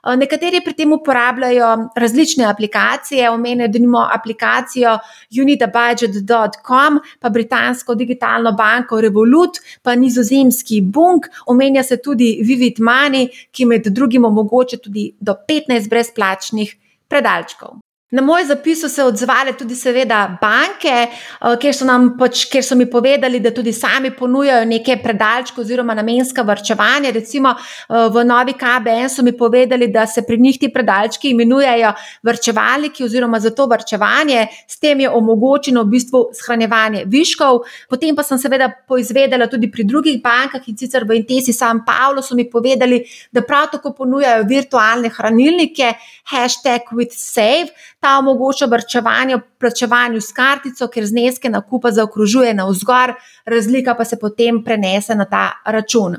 Eh, 0.02 0.16
nekateri 0.18 0.64
pri 0.66 0.74
tem 0.74 0.94
uporabljajo 0.94 1.68
različne 1.96 2.46
aplikacije, 2.50 3.30
omenjajo 3.30 3.70
denimo 3.70 4.02
aplikacijo 4.14 4.98
unidabudget.com, 5.42 7.00
pa 7.20 7.30
britansko 7.30 7.96
digitalno 7.96 8.52
banko 8.58 9.02
Revolut, 9.02 9.62
pa 9.82 9.96
nizozemski 9.96 10.82
Bunk, 10.82 11.30
omenja 11.46 11.84
se 11.84 12.02
tudi 12.02 12.40
Vivid 12.42 12.82
Money, 12.82 13.30
ki 13.52 13.66
med 13.66 13.88
drugim 13.88 14.26
omogoča 14.26 14.78
tudi 14.78 15.12
do 15.20 15.38
15 15.48 15.90
brezplačnih 15.90 16.76
predalčkov. 17.08 17.78
Na 18.12 18.22
moj 18.22 18.44
zapis 18.46 18.82
so 18.82 18.90
se 18.90 19.04
odzvale 19.04 19.54
tudi, 19.58 19.76
seveda, 19.76 20.38
banke, 20.42 20.92
eh, 21.08 21.54
kjer 21.60 21.76
so, 21.76 21.86
pač, 22.20 22.42
kjer 22.52 22.64
so 22.68 22.76
mi 22.76 22.84
povedali, 22.92 23.40
da 23.40 23.54
tudi 23.56 23.72
sami 23.72 24.10
ponujajo 24.12 24.66
neke 24.68 24.98
predalčke 25.00 25.62
oziroma 25.62 25.96
namenska 25.96 26.44
vrčevanja. 26.44 27.14
Recimo 27.16 27.54
eh, 27.56 28.10
v 28.12 28.24
Novi 28.28 28.54
KBN 28.60 29.08
so 29.10 29.24
mi 29.24 29.32
povedali, 29.32 29.88
da 29.88 30.04
se 30.08 30.26
pri 30.28 30.38
njih 30.38 30.60
ti 30.60 30.70
predalčki 30.74 31.32
imenujejo 31.32 31.94
vrčevalniki 32.28 33.06
oziroma 33.06 33.40
za 33.40 33.54
to 33.56 33.70
vrčevanje, 33.72 34.48
s 34.68 34.80
tem 34.80 35.00
je 35.00 35.10
omogočeno 35.10 35.86
v 35.88 35.92
bistvu 35.96 36.26
shranjevanje 36.36 37.06
viškov. 37.08 37.62
Potem 37.90 38.16
pa 38.16 38.28
sem 38.28 38.38
seveda 38.38 38.68
poizvedela 38.88 39.48
tudi 39.48 39.72
pri 39.72 39.88
drugih 39.88 40.20
bankah 40.20 40.68
in 40.68 40.76
sicer 40.76 41.08
v 41.08 41.22
Intesi 41.22 41.56
San 41.56 41.86
Paulo 41.88 42.20
so 42.22 42.36
mi 42.36 42.50
povedali, 42.50 43.06
da 43.32 43.40
prav 43.42 43.72
tako 43.72 43.96
ponujajo 43.96 44.44
virtualne 44.52 45.08
hranilnike, 45.16 45.96
hashtag 46.28 46.92
with 46.92 47.16
save. 47.16 47.72
Ta 48.02 48.16
omogoča 48.18 48.66
vrčevanje 48.66 49.36
v 49.38 49.42
plačevanju 49.62 50.22
s 50.22 50.34
kartico, 50.34 50.88
ker 50.90 51.06
zneske 51.06 51.50
nakupa 51.54 51.92
zaokrožuje 51.94 52.54
na 52.58 52.66
vzgor, 52.66 53.14
razlika 53.46 53.94
pa 53.96 54.06
se 54.06 54.18
potem 54.20 54.64
prenese 54.64 55.16
na 55.16 55.28
ta 55.30 55.44
račun. 55.66 56.18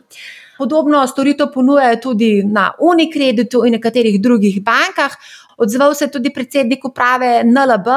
Podobno 0.59 1.01
storitev 1.07 1.51
ponujajo 1.55 1.97
tudi 1.97 2.45
na 2.47 2.68
Unikreditu 2.79 3.64
in 3.66 3.75
nekaterih 3.75 4.21
drugih 4.23 4.61
bankah. 4.62 5.16
Odzval 5.59 5.95
se 5.95 6.05
je 6.05 6.11
tudi 6.11 6.31
predsednik 6.31 6.85
uprave 6.85 7.42
NLB, 7.45 7.88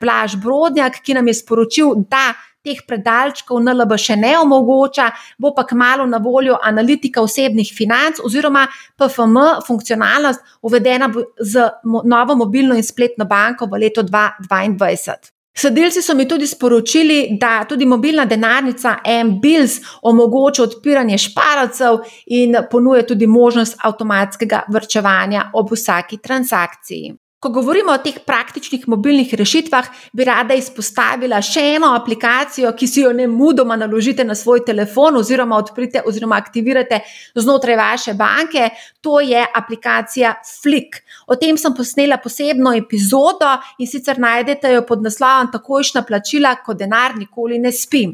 Blaž 0.00 0.36
Brodnjak, 0.40 1.02
ki 1.04 1.14
nam 1.14 1.28
je 1.28 1.34
sporočil, 1.34 1.92
da 2.08 2.32
teh 2.66 2.82
predalčkov 2.86 3.62
NLB 3.62 3.98
še 4.00 4.16
ne 4.18 4.34
omogoča, 4.40 5.10
bo 5.38 5.54
pa 5.54 5.66
kmalo 5.68 6.06
na 6.10 6.18
voljo 6.22 6.58
analitika 6.62 7.22
osebnih 7.22 7.70
financ 7.76 8.20
oziroma 8.24 8.66
PFM 8.98 9.62
funkcionalnost 9.66 10.58
uvedena 10.66 11.10
z 11.40 11.70
novo 11.84 12.36
mobilno 12.42 12.74
in 12.74 12.84
spletno 12.84 13.24
banko 13.24 13.70
v 13.70 13.86
letu 13.86 14.02
2022. 14.02 15.32
Sledilci 15.56 16.02
so 16.02 16.14
mi 16.14 16.26
tudi 16.28 16.46
sporočili, 16.46 17.38
da 17.40 17.64
tudi 17.64 17.86
mobilna 17.86 18.26
denarnica 18.28 18.98
M-Bills 19.04 19.78
omogoča 20.02 20.62
odpiranje 20.62 21.18
šparovcev 21.18 22.02
in 22.26 22.58
ponuja 22.70 23.06
tudi 23.06 23.26
možnost 23.26 23.78
avtomatskega 23.80 24.66
vrčevanja 24.68 25.50
ob 25.54 25.72
vsaki 25.72 26.18
transakciji. 26.18 27.14
Ko 27.36 27.50
govorimo 27.52 27.92
o 27.92 28.00
teh 28.00 28.16
praktičnih 28.24 28.86
mobilnih 28.88 29.34
rešitvah, 29.36 29.88
bi 30.16 30.24
rada 30.24 30.56
izpostavila 30.56 31.36
še 31.44 31.66
eno 31.74 31.90
aplikacijo, 31.92 32.70
ki 32.72 32.86
si 32.88 33.02
jo 33.04 33.10
ne 33.12 33.26
mudoma 33.28 33.76
naložite 33.76 34.24
na 34.24 34.34
svoj 34.34 34.62
telefon 34.64 35.20
oziroma 35.20 35.58
odprite 35.60 36.00
oziroma 36.08 36.38
aktivirate 36.40 37.02
znotraj 37.36 37.76
vaše 37.76 38.14
banke. 38.16 38.70
To 39.04 39.20
je 39.20 39.44
aplikacija 39.60 40.32
Flick. 40.48 41.02
O 41.28 41.36
tem 41.36 41.60
sem 41.60 41.76
posnela 41.76 42.16
posebno 42.24 42.72
epizodo 42.72 43.52
in 43.78 43.90
sicer 43.90 44.16
najdete 44.18 44.72
jo 44.72 44.86
pod 44.88 45.04
naslovom 45.04 45.52
Takojšna 45.52 46.06
plačila, 46.08 46.56
ko 46.64 46.72
denar 46.72 47.18
nikoli 47.20 47.60
ne 47.60 47.72
spi. 47.72 48.06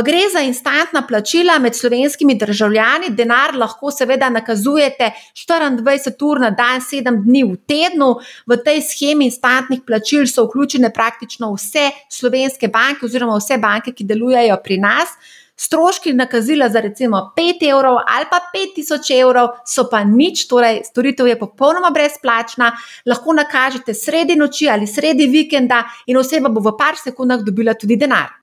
Gre 0.00 0.20
za 0.32 0.40
instantna 0.40 1.06
plačila 1.06 1.58
med 1.58 1.74
slovenskimi 1.76 2.34
državljani, 2.34 3.10
denar 3.10 3.52
lahko 3.54 3.90
seveda 3.90 4.30
nakazujete 4.30 5.10
24 5.36 6.24
ur 6.24 6.40
na 6.40 6.50
dan, 6.50 6.80
7 6.80 7.18
dni 7.26 7.42
v 7.44 7.58
tednu. 7.68 8.14
V 8.46 8.56
tej 8.64 8.80
schemi 8.88 9.28
instantnih 9.28 9.84
plačil 9.86 10.24
so 10.26 10.46
vključene 10.46 10.92
praktično 10.94 11.52
vse 11.52 11.90
slovenske 12.08 12.72
banke 12.72 13.04
oziroma 13.04 13.36
vse 13.36 13.60
banke, 13.60 13.92
ki 13.92 14.08
delujejo 14.08 14.56
pri 14.64 14.80
nas. 14.80 15.12
Stroški 15.56 16.16
nakazila 16.16 16.68
za 16.72 16.80
recimo 16.80 17.34
5 17.36 17.68
evrov 17.68 18.00
ali 18.08 18.24
pa 18.30 18.40
5000 18.54 19.20
evrov 19.20 19.48
so 19.66 19.90
pa 19.90 20.04
nič, 20.04 20.48
torej 20.48 20.86
storitev 20.88 21.28
je 21.28 21.38
popolnoma 21.38 21.90
brezplačna, 21.90 22.72
lahko 23.06 23.36
nakažete 23.36 23.94
sredi 23.94 24.40
noči 24.40 24.70
ali 24.72 24.86
sredi 24.86 25.26
vikenda 25.26 25.84
in 26.06 26.16
oseba 26.16 26.48
bo 26.48 26.64
v 26.64 26.78
par 26.78 26.96
sekundah 26.96 27.44
dobila 27.44 27.74
tudi 27.74 27.96
denar. 27.96 28.41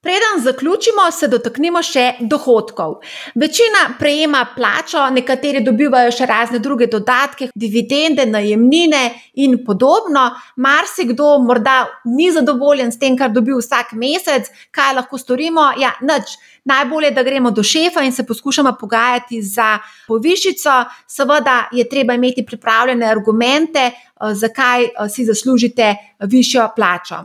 Preden 0.00 0.42
zaključimo, 0.44 1.10
se 1.10 1.26
dotaknimo 1.28 1.80
še 1.82 2.04
dohodkov. 2.30 2.92
Večina 3.34 3.80
prejema 3.98 4.44
plačo, 4.54 5.00
nekateri 5.10 5.58
dobivajo 5.66 6.12
še 6.14 6.26
razne 6.30 6.60
druge 6.62 6.86
dodatke, 6.86 7.48
dividende, 7.54 8.22
najemnine 8.30 9.00
in 9.42 9.56
podobno. 9.66 10.28
Marsikdo 10.56 11.32
morda 11.42 11.80
ni 12.04 12.28
zadovoljen 12.30 12.92
s 12.94 13.00
tem, 13.00 13.16
kar 13.18 13.32
dobi 13.34 13.56
vsak 13.56 13.96
mesec, 13.98 14.46
kaj 14.70 14.94
lahko 15.00 15.18
storimo. 15.18 15.72
Ja, 15.82 15.90
nič. 15.98 16.36
Najbolje 16.70 17.10
je, 17.10 17.14
da 17.16 17.24
gremo 17.26 17.50
do 17.50 17.64
šefa 17.66 18.04
in 18.06 18.14
se 18.14 18.26
poskušamo 18.26 18.76
pogajati 18.78 19.40
za 19.42 19.80
povišico. 20.06 20.76
Seveda 21.10 21.56
je 21.72 21.88
treba 21.88 22.14
imeti 22.14 22.46
pripravljene 22.46 23.10
argumente, 23.10 23.90
eh, 23.90 24.34
zakaj 24.34 24.84
eh, 24.84 25.10
si 25.10 25.26
zaslužite 25.26 25.90
višjo 26.22 26.68
plačo. 26.76 27.24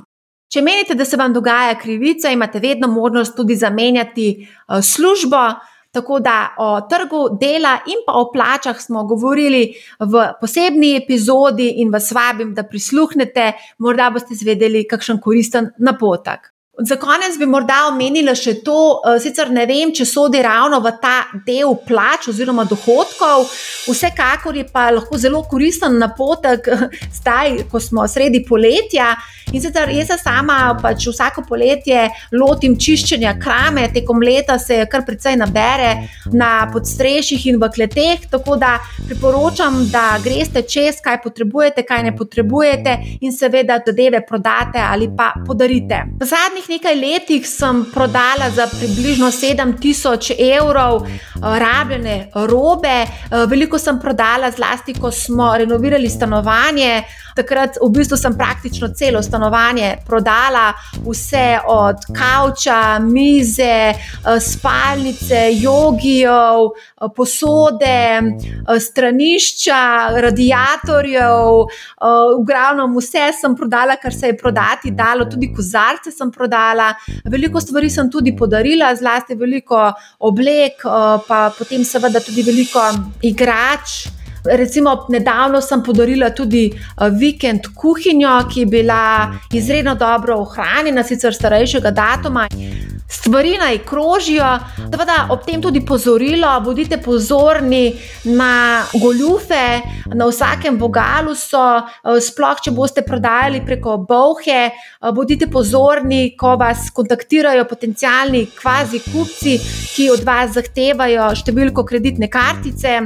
Če 0.53 0.61
menite, 0.61 0.93
da 0.93 1.05
se 1.05 1.17
vam 1.17 1.33
dogaja 1.33 1.73
krivica, 1.81 2.29
imate 2.29 2.59
vedno 2.61 2.87
možnost 2.93 3.33
tudi 3.35 3.55
zamenjati 3.57 4.27
uh, 4.43 4.81
službo. 4.85 5.47
Tako 5.93 6.17
da 6.25 6.55
o 6.57 6.67
trgu 6.89 7.19
dela 7.41 7.75
in 7.85 7.99
pa 8.05 8.15
o 8.17 8.31
plačah 8.33 8.79
smo 8.81 9.03
govorili 9.05 9.75
v 9.99 10.23
posebni 10.41 10.95
epizodi 10.97 11.67
in 11.83 11.91
vas 11.93 12.09
vabim, 12.17 12.55
da 12.57 12.65
prisluhnete, 12.65 13.51
morda 13.77 14.09
boste 14.13 14.33
izvedeli 14.33 14.87
kakšen 14.89 15.21
koristen 15.21 15.69
napotek. 15.77 16.52
Za 16.77 16.95
konec 16.95 17.36
bi 17.38 17.45
morda 17.45 17.75
omenila 17.91 18.33
še 18.33 18.55
to, 18.65 19.01
eh, 19.05 19.19
sicer 19.21 19.51
ne 19.53 19.65
vem, 19.69 19.91
če 19.93 20.07
sodi 20.09 20.39
ravno 20.41 20.79
v 20.81 20.91
ta 21.01 21.27
del 21.45 21.75
plač 21.86 22.25
oziroma 22.31 22.65
dohodkov, 22.65 23.45
vsekakor 23.86 24.57
je 24.57 24.63
pa 24.73 24.89
lahko 24.89 25.17
zelo 25.17 25.43
koristen 25.43 25.99
napotek, 26.01 26.65
zdaj, 27.19 27.69
ko 27.69 27.79
smo 27.79 28.07
sredi 28.09 28.41
poletja. 28.41 29.13
In 29.53 29.62
sicer 29.62 29.89
jaz 29.93 30.09
sama 30.23 30.73
pač 30.81 31.05
vsako 31.05 31.43
poletje 31.45 32.07
lotim 32.33 32.73
čiščenja 32.79 33.36
krame, 33.38 33.83
tekom 33.93 34.23
leta 34.23 34.57
se 34.57 34.79
kar 34.89 35.03
precej 35.05 35.38
nabere 35.38 36.07
na 36.33 36.65
podstrešjih 36.73 37.45
in 37.51 37.59
v 37.62 37.69
kleteh. 37.75 38.25
Tako 38.31 38.57
da 38.57 38.79
priporočam, 39.05 39.83
da 39.91 40.17
greste 40.23 40.63
čez, 40.65 41.03
kaj 41.05 41.19
potrebujete, 41.21 41.86
kaj 41.86 42.01
ne 42.07 42.15
potrebujete, 42.17 42.97
in 43.21 43.36
seveda 43.36 43.77
zadeve 43.86 44.23
prodate 44.25 44.81
ali 44.81 45.12
pa 45.13 45.33
podarite. 45.45 46.01
V 46.17 46.25
zadnjih 46.25 46.62
nekaj 46.69 46.95
letih 46.95 47.47
sem 47.47 47.86
prodala 47.93 48.49
za 48.56 48.67
približno 48.67 49.28
7000 49.32 50.36
evrov 50.58 51.04
eh, 51.06 51.10
rabljene 51.41 52.30
robe, 52.34 53.04
eh, 53.04 53.45
veliko 53.47 53.80
sem 53.80 53.99
prodala, 53.99 54.52
zlasti 54.52 54.93
ko 54.93 55.12
smo 55.12 55.58
renovirali 55.58 56.10
stanovanje. 56.10 57.04
Takrat 57.36 57.78
v 57.82 57.89
bistvu 57.89 58.17
sem 58.17 58.38
praktično 58.38 58.88
celo 58.93 59.21
stanovanje 59.23 59.95
prodala, 60.06 60.73
vse 61.06 61.60
od 61.67 62.06
kavča, 62.17 62.99
mize, 62.99 63.63
eh, 63.63 64.39
spalnice, 64.39 65.49
jogijev, 65.52 66.69
posode, 67.15 68.21
eh, 68.21 68.79
stranišča, 68.79 70.09
radiatorjev. 70.21 71.65
V 72.39 72.43
glavnem 72.45 72.95
vse 72.97 73.31
sem 73.41 73.55
prodala, 73.55 73.95
kar 73.95 74.13
se 74.13 74.27
je 74.27 74.37
prodati 74.37 74.91
dalo, 74.91 75.25
tudi 75.25 75.53
kozarce 75.53 76.11
sem 76.11 76.31
prodala. 76.31 76.93
Veliko 77.25 77.61
stvari 77.61 77.89
sem 77.89 78.11
tudi 78.11 78.35
podarila, 78.35 78.95
zlasti 78.95 79.35
veliko 79.35 79.93
oblek, 80.19 80.83
pa 81.27 81.53
potem 81.57 81.83
seveda 81.85 82.19
tudi 82.19 82.43
veliko 82.43 82.81
igrač. 83.21 84.07
Recimo, 84.43 85.05
nedavno 85.09 85.61
sem 85.61 85.83
podarila 85.83 86.29
tudi 86.35 86.65
vikend 87.19 87.69
kuhinjo, 87.75 88.49
ki 88.51 88.59
je 88.59 88.65
bila 88.65 89.31
izredno 89.53 89.95
dobro 89.95 90.41
ohranjena, 90.43 91.03
sicer 91.03 91.33
starejšega 91.33 91.91
datuma. 91.91 92.47
Stvari 93.13 93.58
naj 93.58 93.78
krožijo, 93.86 94.47
da 94.89 95.28
ob 95.30 95.45
tem 95.45 95.62
tudi 95.62 95.86
pozorilo, 95.86 96.49
bodite 96.65 96.97
pozorni 96.97 97.93
na 98.23 98.84
goljufe, 98.93 99.82
na 100.13 100.26
vsakem 100.26 100.80
vogalu 100.82 101.36
so, 101.36 101.62
uh, 101.62 102.17
sploh 102.19 102.63
če 102.63 102.73
boste 102.73 103.04
prodajali 103.06 103.62
preko 103.65 103.99
bohe, 104.10 104.63
uh, 104.73 105.12
bodite 105.13 105.47
pozorni, 105.47 106.34
ko 106.38 106.56
vas 106.58 106.89
kontaktirajo 106.93 107.67
potencijalni 107.69 108.47
kvazi 108.58 109.04
kupci, 109.06 109.60
ki 109.93 110.10
od 110.15 110.26
vas 110.26 110.58
zahtevajo 110.58 111.30
številko 111.38 111.86
kreditne 111.86 112.32
kartice. 112.34 112.97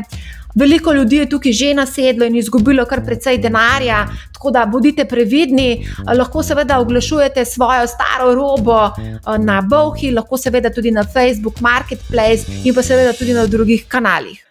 Veliko 0.58 0.94
ljudi 0.94 1.16
je 1.16 1.30
tukaj 1.30 1.52
že 1.52 1.74
nasedlo 1.74 2.26
in 2.26 2.36
izgubilo 2.36 2.86
kar 2.86 3.04
precej 3.06 3.38
denarja, 3.38 4.08
tako 4.34 4.52
da 4.52 4.66
bodite 4.66 5.06
previdni. 5.06 5.86
Lahko 6.18 6.44
seveda 6.44 6.80
oglašujete 6.80 7.46
svojo 7.46 7.88
staro 7.88 8.34
robo 8.36 8.80
eh, 8.88 9.38
na 9.38 9.62
Bohi, 9.62 10.12
lahko 10.12 10.38
seveda 10.38 10.74
tudi 10.74 10.92
na 10.92 11.04
Facebook 11.04 11.62
Marketplace 11.62 12.60
in 12.64 12.74
pa 12.74 12.82
seveda 12.84 13.14
tudi 13.14 13.34
na 13.34 13.46
drugih 13.46 13.86
kanalih. 13.88 14.44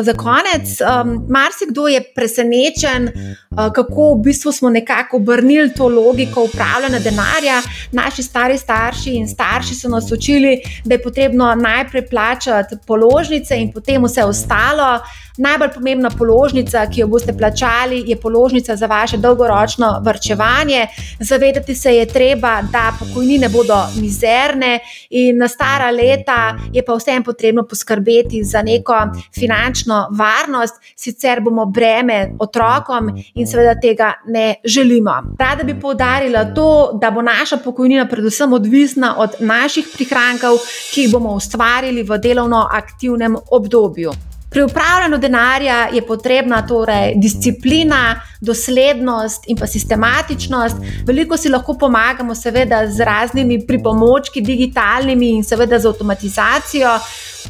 Za 0.00 0.14
konec, 0.14 0.80
um, 0.80 1.26
marsikdo 1.28 1.88
je 1.88 2.00
presenečen, 2.14 3.08
uh, 3.08 3.72
kako 3.72 4.14
v 4.14 4.22
bistvu 4.24 4.52
smo 4.52 4.70
nekako 4.70 5.16
obrnili 5.16 5.74
to 5.74 5.88
logiko 5.88 6.44
upravljanja 6.44 6.98
denarja. 6.98 7.60
Naši 7.92 8.22
stari 8.22 8.58
starši 8.58 9.10
in 9.10 9.28
starši 9.28 9.74
so 9.74 9.88
nas 9.88 10.12
učili, 10.12 10.60
da 10.84 10.94
je 10.94 11.02
potrebno 11.02 11.54
najprej 11.54 12.06
plačati 12.08 12.76
položnice 12.86 13.56
in 13.56 13.72
potem 13.72 14.04
vse 14.04 14.24
ostalo. 14.24 15.00
Najbolj 15.38 15.68
pomembna 15.74 16.10
položnica, 16.10 16.86
ki 16.86 17.00
jo 17.00 17.06
boste 17.08 17.32
plačali, 17.32 18.02
je 18.06 18.16
položnica 18.20 18.76
za 18.76 18.86
vaše 18.86 19.16
dolgoročno 19.16 20.00
vrčevanje. 20.04 20.86
Zavedati 21.20 21.74
se 21.74 21.94
je 21.96 22.06
treba, 22.06 22.62
da 22.72 22.92
pokojnine 22.98 23.48
bodo 23.48 23.78
mizerne 24.00 24.80
in 25.10 25.38
na 25.38 25.48
stara 25.48 25.90
leta 25.90 26.56
je 26.72 26.84
pa 26.84 26.94
vsem 26.94 27.24
potrebno 27.24 27.64
poskrbeti 27.64 28.44
za 28.44 28.62
neko 28.62 28.94
finančno 29.38 30.08
varnost, 30.18 30.74
sicer 30.96 31.40
bomo 31.40 31.64
breme 31.66 32.32
otrokom 32.38 33.08
in 33.34 33.46
seveda 33.46 33.80
tega 33.80 34.12
ne 34.26 34.54
želimo. 34.64 35.14
Rada 35.38 35.64
bi 35.64 35.80
povdarila 35.80 36.44
to, 36.44 36.98
da 37.00 37.10
bo 37.10 37.22
naša 37.22 37.56
pokojnina 37.56 38.08
predvsem 38.08 38.52
odvisna 38.52 39.14
od 39.18 39.30
naših 39.40 39.88
prihrankov, 39.94 40.58
ki 40.94 41.02
jih 41.02 41.12
bomo 41.12 41.32
ustvarili 41.34 42.02
v 42.02 42.18
delovno 42.18 42.68
aktivnem 42.72 43.36
obdobju. 43.50 44.12
Pri 44.52 44.62
upravljanju 44.62 45.18
denarja 45.18 45.88
je 45.92 46.06
potrebna 46.06 46.66
torej 46.66 47.14
disciplina, 47.16 48.20
doslednost 48.40 49.44
in 49.46 49.56
pa 49.56 49.66
sistematičnost. 49.66 50.76
Veliko 51.06 51.36
si 51.36 51.48
lahko 51.48 51.74
pomagamo, 51.78 52.34
seveda, 52.34 52.86
z 52.86 53.00
raznimi 53.00 53.66
pripomočki, 53.66 54.40
digitalnimi 54.40 55.30
in 55.30 55.44
seveda 55.44 55.78
z 55.78 55.86
avtomatizacijo. 55.86 56.98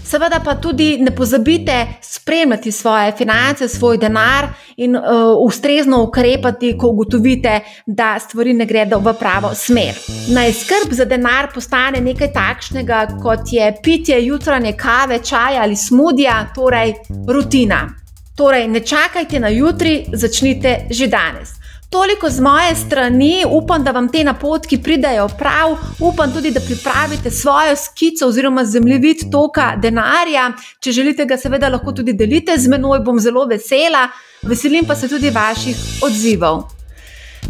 Seveda 0.05 0.41
pa 0.45 0.55
tudi 0.55 0.99
ne 0.99 1.11
pozabite 1.11 1.87
spremljati 2.01 2.73
svoje 2.73 3.13
finance, 3.13 3.69
svoj 3.69 3.99
denar 3.99 4.49
in 4.77 4.97
uh, 4.97 5.03
ustrezno 5.39 6.03
ukrepati, 6.03 6.79
ko 6.79 6.89
ugotovite, 6.89 7.61
da 7.87 8.19
stvari 8.19 8.53
ne 8.53 8.67
gredo 8.67 8.99
v 8.99 9.15
pravo 9.19 9.55
smer. 9.55 9.95
Naj 10.29 10.53
skrb 10.53 10.93
za 10.93 11.05
denar 11.05 11.49
postane 11.55 12.01
nekaj 12.01 12.33
takšnega, 12.33 13.07
kot 13.23 13.53
je 13.53 13.75
pitje 13.83 14.27
jutranje 14.27 14.73
kave, 14.73 15.19
čaja 15.19 15.63
ali 15.63 15.77
smudija, 15.77 16.47
torej 16.55 16.92
rutina. 17.29 17.89
Torej, 18.37 18.69
ne 18.69 18.81
čakajte 18.81 19.41
na 19.41 19.49
jutri, 19.49 20.05
začnite 20.13 20.87
že 20.91 21.07
danes. 21.07 21.63
Toliko 21.93 22.31
z 22.31 22.41
moje 22.41 22.75
strani, 22.75 23.45
upam, 23.51 23.85
da 23.85 23.91
vam 23.93 24.09
te 24.09 24.25
napotki 24.25 24.79
pridajo 24.83 25.29
prav, 25.39 25.77
upam 26.01 26.33
tudi, 26.33 26.51
da 26.51 26.61
pripravite 26.61 27.31
svojo 27.31 27.77
skico 27.77 28.27
oziroma 28.27 28.65
zemljevid 28.65 29.17
toka 29.33 29.77
denarja. 29.77 30.53
Če 30.81 30.93
želite, 30.93 31.25
ga 31.25 31.37
seveda 31.37 31.69
lahko 31.69 31.93
tudi 31.93 32.13
delite 32.13 32.57
z 32.59 32.69
menoj, 32.69 33.05
bom 33.05 33.21
zelo 33.21 33.45
vesela. 33.45 34.09
Veselim 34.43 34.89
pa 34.89 34.97
se 34.97 35.09
tudi 35.09 35.31
vaših 35.31 35.77
odzivov. 36.03 36.82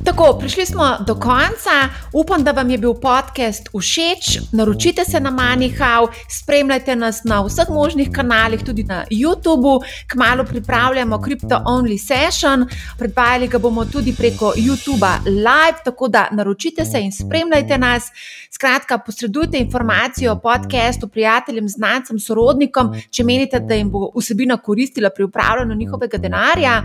Tako, 0.05 0.39
prišli 0.41 0.67
smo 0.67 0.97
do 1.07 1.15
konca. 1.15 1.89
Upam, 2.13 2.45
da 2.45 2.53
vam 2.53 2.71
je 2.71 2.79
bil 2.79 2.95
podcast 2.95 3.69
všeč. 3.69 4.39
Naročite 4.53 5.05
se 5.05 5.21
na 5.21 5.31
Manihau, 5.31 6.09
spremljajte 6.31 6.97
nas 6.97 7.25
na 7.25 7.43
vseh 7.45 7.71
možnih 7.71 8.09
kanalih, 8.13 8.65
tudi 8.65 8.85
na 8.85 9.05
YouTubu. 9.11 9.81
Kmalo 10.07 10.45
pripravljamo 10.45 11.17
Crypto-Only 11.17 11.99
Session, 11.99 12.67
predvajali 12.99 13.49
ga 13.49 13.59
bomo 13.59 13.85
tudi 13.85 14.13
preko 14.13 14.53
YouTuba 14.57 15.19
Live, 15.27 15.79
tako 15.85 16.09
da 16.09 16.29
naročite 16.33 16.85
se 16.85 17.01
in 17.01 17.13
spremljajte 17.13 17.79
nas. 17.79 18.11
Skratka, 18.51 18.99
posredujte 18.99 19.59
informacijo 19.59 20.33
o 20.33 20.39
podkastu 20.41 21.09
prijateljem, 21.09 21.69
znancem, 21.69 22.19
sorodnikom, 22.19 22.95
če 23.11 23.25
menite, 23.25 23.61
da 23.61 23.75
jim 23.75 23.91
bo 23.91 24.11
vsebina 24.17 24.57
koristila 24.57 25.11
pri 25.11 25.25
upravljanju 25.25 25.75
njihovega 25.75 26.19
denarja. 26.19 26.83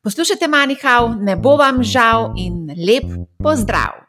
Poslušajte 0.00 0.48
Manihau, 0.48 1.14
ne 1.20 1.36
bo 1.36 1.58
vam 1.60 1.82
žal 1.84 2.32
in 2.40 2.72
lep 2.72 3.04
pozdrav! 3.36 4.00